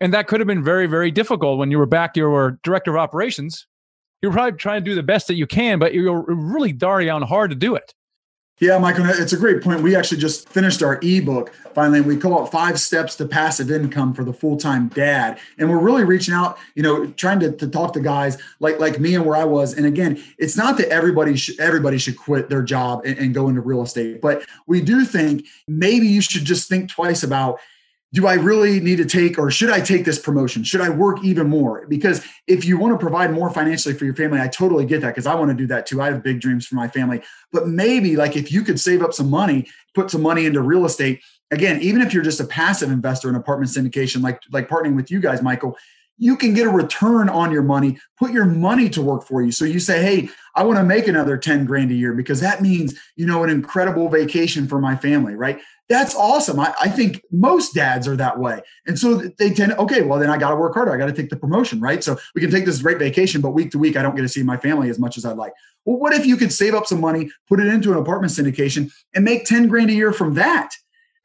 [0.00, 2.90] And that could have been very, very difficult when you were back, you were director
[2.90, 3.66] of operations
[4.22, 7.50] you're probably trying to do the best that you can, but you're really darn hard
[7.50, 7.94] to do it.
[8.60, 9.80] Yeah, Michael, it's a great point.
[9.80, 12.02] We actually just finished our ebook finally.
[12.02, 15.38] We call it Five Steps to Passive Income for the Full Time Dad.
[15.56, 19.00] And we're really reaching out, you know, trying to, to talk to guys like like
[19.00, 19.72] me and where I was.
[19.72, 23.48] And again, it's not that everybody should everybody should quit their job and, and go
[23.48, 27.60] into real estate, but we do think maybe you should just think twice about
[28.12, 30.64] do I really need to take or should I take this promotion?
[30.64, 31.86] Should I work even more?
[31.86, 35.10] Because if you want to provide more financially for your family, I totally get that
[35.10, 36.02] because I want to do that too.
[36.02, 37.22] I have big dreams for my family.
[37.52, 40.84] But maybe like if you could save up some money, put some money into real
[40.84, 44.96] estate, again, even if you're just a passive investor in apartment syndication, like like partnering
[44.96, 45.76] with you guys, Michael,
[46.18, 49.52] you can get a return on your money, put your money to work for you.
[49.52, 50.28] So you say, hey,
[50.60, 53.48] I want to make another 10 grand a year because that means, you know, an
[53.48, 55.58] incredible vacation for my family, right?
[55.88, 56.60] That's awesome.
[56.60, 58.60] I, I think most dads are that way.
[58.86, 60.92] And so they tend, okay, well, then I got to work harder.
[60.92, 62.04] I got to take the promotion, right?
[62.04, 64.28] So we can take this great vacation, but week to week, I don't get to
[64.28, 65.54] see my family as much as I'd like.
[65.86, 68.92] Well, what if you could save up some money, put it into an apartment syndication,
[69.14, 70.74] and make 10 grand a year from that?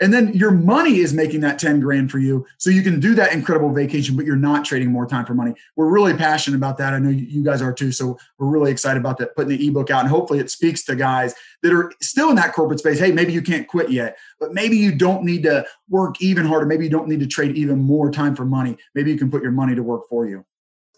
[0.01, 2.45] And then your money is making that 10 grand for you.
[2.57, 5.53] So you can do that incredible vacation, but you're not trading more time for money.
[5.77, 6.93] We're really passionate about that.
[6.93, 7.93] I know you guys are too.
[7.93, 10.01] So we're really excited about that, putting the ebook out.
[10.01, 11.33] And hopefully it speaks to guys
[11.63, 12.99] that are still in that corporate space.
[12.99, 16.65] Hey, maybe you can't quit yet, but maybe you don't need to work even harder.
[16.65, 18.75] Maybe you don't need to trade even more time for money.
[18.95, 20.45] Maybe you can put your money to work for you.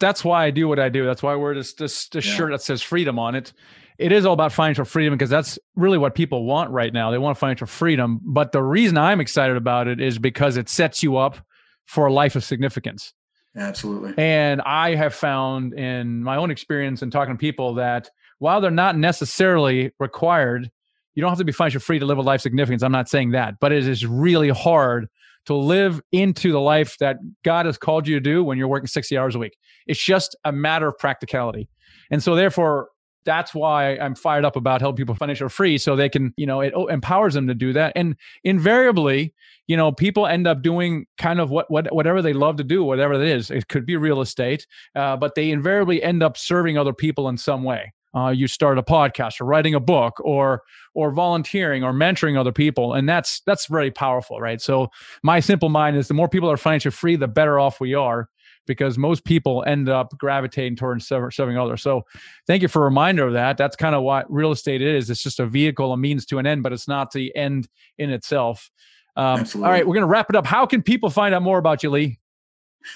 [0.00, 1.04] That's why I do what I do.
[1.04, 2.34] That's why we're just this, this yeah.
[2.34, 3.52] shirt that says freedom on it
[3.98, 7.10] it is all about financial freedom because that's really what people want right now.
[7.10, 8.20] They want financial freedom.
[8.22, 11.38] But the reason I'm excited about it is because it sets you up
[11.86, 13.12] for a life of significance.
[13.56, 14.14] Absolutely.
[14.16, 18.70] And I have found in my own experience and talking to people that while they're
[18.70, 20.70] not necessarily required,
[21.14, 22.84] you don't have to be financially free to live a life significance.
[22.84, 25.08] I'm not saying that, but it is really hard
[25.46, 28.86] to live into the life that God has called you to do when you're working
[28.86, 29.56] 60 hours a week.
[29.88, 31.68] It's just a matter of practicality.
[32.10, 32.90] And so therefore
[33.28, 36.62] that's why I'm fired up about helping people financially free so they can, you know,
[36.62, 37.92] it empowers them to do that.
[37.94, 39.34] And invariably,
[39.66, 42.82] you know, people end up doing kind of what, what whatever they love to do,
[42.82, 43.50] whatever it is.
[43.50, 44.66] It could be real estate,
[44.96, 47.92] uh, but they invariably end up serving other people in some way.
[48.14, 50.62] Uh, you start a podcast or writing a book or
[50.94, 54.88] or volunteering or mentoring other people and that's that's very powerful right so
[55.22, 58.30] my simple mind is the more people are financially free the better off we are
[58.68, 61.82] because most people end up gravitating towards serving others.
[61.82, 62.02] So
[62.46, 63.56] thank you for a reminder of that.
[63.56, 65.10] That's kind of what real estate is.
[65.10, 67.66] It's just a vehicle, a means to an end, but it's not the end
[67.98, 68.70] in itself.
[69.16, 70.46] Um, all right, we're going to wrap it up.
[70.46, 72.20] How can people find out more about you, Lee?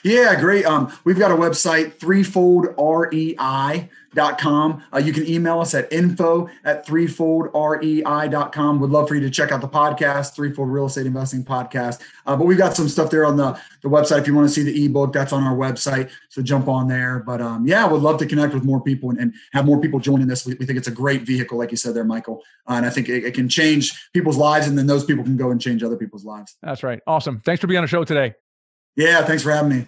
[0.05, 0.65] Yeah, great.
[0.65, 4.85] Um, we've got a website, threefoldrei.com.
[4.93, 8.81] Uh, you can email us at info at threefoldrei.com.
[8.81, 12.01] Would love for you to check out the podcast, Threefold Real Estate Investing Podcast.
[12.27, 14.19] Uh, but we've got some stuff there on the, the website.
[14.19, 16.11] If you want to see the ebook, that's on our website.
[16.31, 17.23] So jump on there.
[17.25, 20.01] But um, yeah, would love to connect with more people and, and have more people
[20.01, 20.45] joining this.
[20.45, 22.43] We, we, think it's a great vehicle, like you said there, Michael.
[22.69, 25.37] Uh, and I think it, it can change people's lives, and then those people can
[25.37, 26.57] go and change other people's lives.
[26.63, 27.01] That's right.
[27.07, 27.41] Awesome.
[27.45, 28.35] Thanks for being on the show today.
[28.97, 29.87] Yeah, thanks for having me.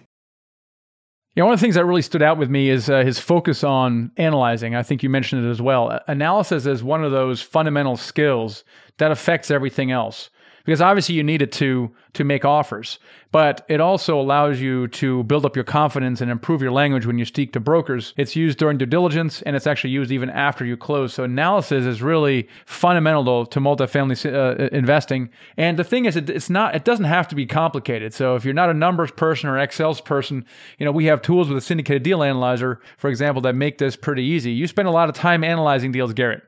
[1.35, 3.63] Yeah, one of the things that really stood out with me is uh, his focus
[3.63, 4.73] on analyzing.
[4.73, 5.99] I think you mentioned it as well.
[6.07, 8.63] Analysis is one of those fundamental skills
[8.99, 10.29] that affects everything else
[10.65, 12.99] because obviously you need it to to make offers
[13.35, 17.17] but it also allows you to build up your confidence and improve your language when
[17.19, 18.13] you speak to brokers.
[18.15, 21.15] It's used during due diligence and it's actually used even after you close.
[21.15, 25.31] So analysis is really fundamental to multifamily uh, investing.
[25.57, 28.13] And the thing is it, it's not it doesn't have to be complicated.
[28.13, 30.45] So if you're not a numbers person or excel person
[30.77, 33.97] you know we have tools with a syndicated deal analyzer for example that make this
[33.97, 34.51] pretty easy.
[34.51, 36.41] You spend a lot of time analyzing deals garrett.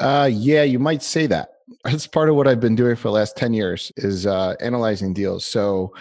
[0.00, 3.14] Uh, yeah you might say that that's part of what I've been doing for the
[3.14, 5.44] last 10 years is uh, analyzing deals.
[5.44, 5.92] So,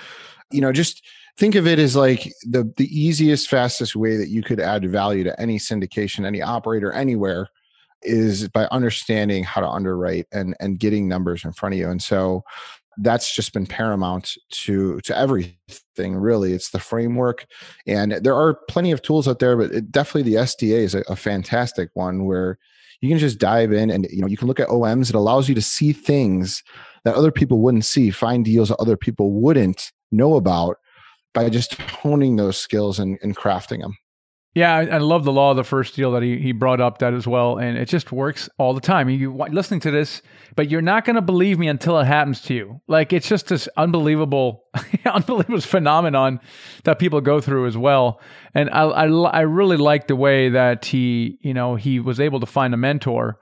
[0.52, 1.04] you know, just
[1.38, 5.24] think of it as like the the easiest, fastest way that you could add value
[5.24, 7.50] to any syndication, any operator, anywhere
[8.04, 11.90] is by understanding how to underwrite and and getting numbers in front of you.
[11.90, 12.44] And so
[12.98, 17.46] that's just been paramount to to everything really it's the framework
[17.86, 21.04] and there are plenty of tools out there but it, definitely the sda is a,
[21.10, 22.58] a fantastic one where
[23.02, 25.10] you can just dive in and you know you can look at OMs.
[25.10, 26.64] It allows you to see things
[27.04, 30.78] that other people wouldn't see, find deals that other people wouldn't know about
[31.34, 33.98] by just honing those skills and, and crafting them.
[34.56, 37.00] Yeah, I, I, love the law of the first deal that he, he brought up
[37.00, 39.10] that as well, and it just works all the time.
[39.10, 40.22] You listening to this,
[40.56, 42.80] but you're not going to believe me until it happens to you.
[42.88, 44.64] Like it's just this unbelievable,
[45.06, 46.40] unbelievable phenomenon
[46.86, 48.22] that people go through as well.
[48.54, 52.40] And I, I I really like the way that he you know he was able
[52.40, 53.38] to find a mentor,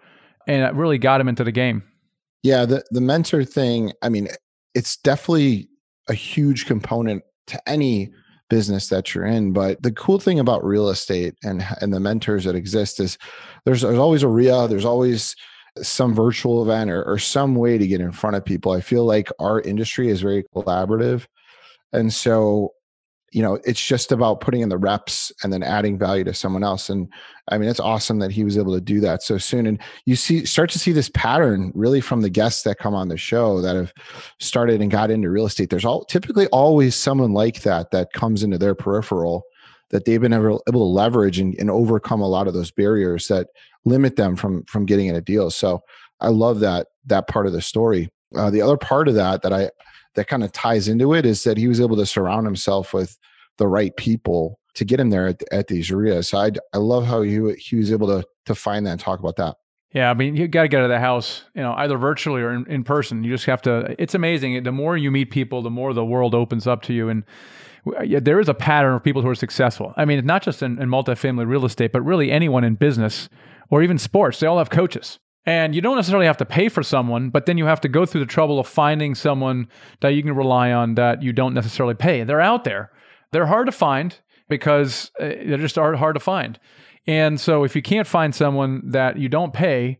[0.47, 1.83] and it really got him into the game.
[2.41, 3.91] Yeah, the the mentor thing.
[4.01, 4.29] I mean,
[4.73, 5.69] it's definitely
[6.09, 8.11] a huge component to any
[8.49, 9.53] business that you're in.
[9.53, 13.17] But the cool thing about real estate and and the mentors that exist is
[13.65, 15.35] there's there's always a RIA, there's always
[15.81, 18.71] some virtual event or, or some way to get in front of people.
[18.71, 21.25] I feel like our industry is very collaborative.
[21.91, 22.73] And so
[23.33, 26.63] you know it's just about putting in the reps and then adding value to someone
[26.63, 27.11] else and
[27.49, 30.15] i mean it's awesome that he was able to do that so soon and you
[30.15, 33.61] see start to see this pattern really from the guests that come on the show
[33.61, 33.93] that have
[34.39, 35.69] started and got into real estate.
[35.69, 39.43] There's all typically always someone like that that comes into their peripheral
[39.89, 43.47] that they've been able, to leverage and, and overcome a lot of those barriers that
[43.85, 45.81] limit them from from getting in a deal so
[46.21, 48.09] i love that that part of the story.
[48.33, 49.69] Uh, the other part of that that i
[50.15, 53.17] that kind of ties into it is that he was able to surround himself with
[53.57, 56.29] the right people to get him there at, at these RIAs.
[56.29, 59.19] So I, I love how he, he was able to, to find that and talk
[59.19, 59.55] about that.
[59.93, 62.41] Yeah, I mean, you got to get out of the house, you know, either virtually
[62.41, 63.23] or in, in person.
[63.23, 63.95] You just have to.
[63.99, 64.63] It's amazing.
[64.63, 67.09] The more you meet people, the more the world opens up to you.
[67.09, 67.23] And
[68.03, 69.93] yeah, there is a pattern of people who are successful.
[69.95, 73.29] I mean, not just in, in multifamily real estate, but really anyone in business
[73.69, 74.39] or even sports.
[74.39, 75.19] They all have coaches.
[75.45, 78.05] And you don't necessarily have to pay for someone, but then you have to go
[78.05, 79.67] through the trouble of finding someone
[79.99, 82.23] that you can rely on that you don't necessarily pay.
[82.23, 82.91] They're out there.
[83.31, 84.17] They're hard to find
[84.47, 86.59] because uh, they're just are hard to find.
[87.07, 89.99] And so if you can't find someone that you don't pay,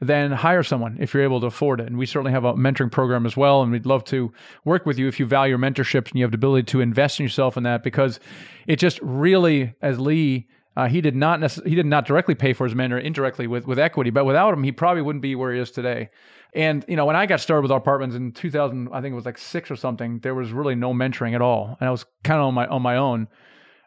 [0.00, 1.88] then hire someone if you're able to afford it.
[1.88, 3.62] And we certainly have a mentoring program as well.
[3.62, 4.32] And we'd love to
[4.64, 7.24] work with you if you value mentorship and you have the ability to invest in
[7.24, 8.20] yourself in that because
[8.66, 10.46] it just really, as Lee
[10.78, 13.66] uh, he did not necess- he did not directly pay for his mentor indirectly with
[13.66, 16.08] with equity, but without him, he probably wouldn't be where he is today.
[16.54, 19.16] And you know, when I got started with our apartments in 2000, I think it
[19.16, 20.20] was like six or something.
[20.20, 22.80] There was really no mentoring at all, and I was kind of on my on
[22.80, 23.26] my own.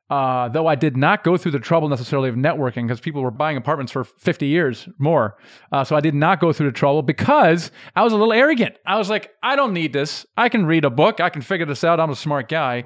[0.10, 3.32] Uh, though I did not go through the trouble necessarily of networking because people were
[3.32, 5.38] buying apartments for 50 years more.
[5.72, 8.76] Uh, so I did not go through the trouble because I was a little arrogant.
[8.86, 10.26] I was like, I don't need this.
[10.36, 11.22] I can read a book.
[11.22, 12.02] I can figure this out.
[12.02, 12.84] I'm a smart guy.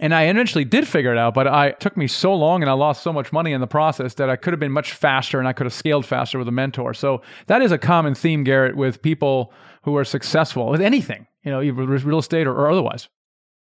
[0.00, 2.72] And I eventually did figure it out, but I, took me so long and I
[2.72, 5.46] lost so much money in the process that I could have been much faster and
[5.46, 6.94] I could have scaled faster with a mentor.
[6.94, 11.50] So that is a common theme, Garrett, with people who are successful with anything, you
[11.50, 13.10] know, either real estate or, or otherwise.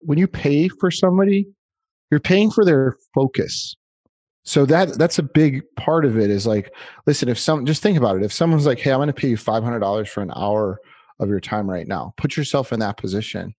[0.00, 1.46] When you pay for somebody,
[2.10, 3.74] you're paying for their focus.
[4.44, 6.70] So that that's a big part of it is like,
[7.06, 8.22] listen, if some just think about it.
[8.22, 10.78] If someone's like, hey, I'm going to pay you $500 for an hour
[11.18, 13.54] of your time right now, put yourself in that position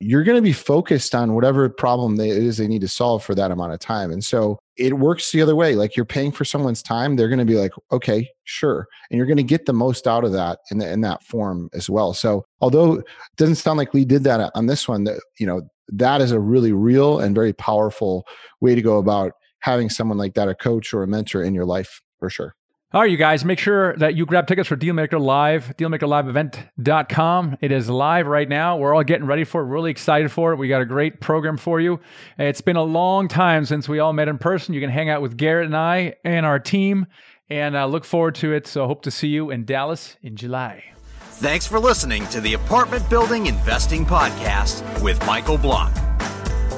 [0.00, 3.22] you're going to be focused on whatever problem they, it is they need to solve
[3.22, 4.10] for that amount of time.
[4.10, 5.74] And so it works the other way.
[5.74, 8.86] Like you're paying for someone's time, they're going to be like, okay, sure.
[9.10, 11.68] And you're going to get the most out of that in, the, in that form
[11.74, 12.14] as well.
[12.14, 13.04] So although it
[13.36, 16.40] doesn't sound like we did that on this one, that, you know, that is a
[16.40, 18.26] really real and very powerful
[18.62, 21.66] way to go about having someone like that, a coach or a mentor in your
[21.66, 22.54] life for sure.
[22.92, 27.58] All right, you guys, make sure that you grab tickets for Dealmaker Live, dealmakerliveevent.com.
[27.60, 28.78] It is live right now.
[28.78, 30.56] We're all getting ready for it, really excited for it.
[30.56, 32.00] We got a great program for you.
[32.36, 34.74] It's been a long time since we all met in person.
[34.74, 37.06] You can hang out with Garrett and I and our team,
[37.48, 38.66] and I look forward to it.
[38.66, 40.82] So, hope to see you in Dallas in July.
[41.20, 45.94] Thanks for listening to the Apartment Building Investing Podcast with Michael Blank.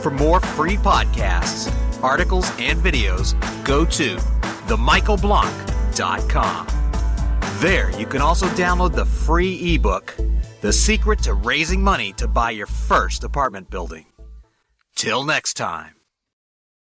[0.03, 3.33] For more free podcasts, articles, and videos,
[3.65, 4.19] go to
[4.69, 5.17] the Michael
[5.95, 6.32] Blank
[7.61, 10.16] there, you can also download the free ebook,
[10.62, 14.07] The Secret to Raising Money to Buy Your First Apartment Building.
[14.97, 16.01] Till next time.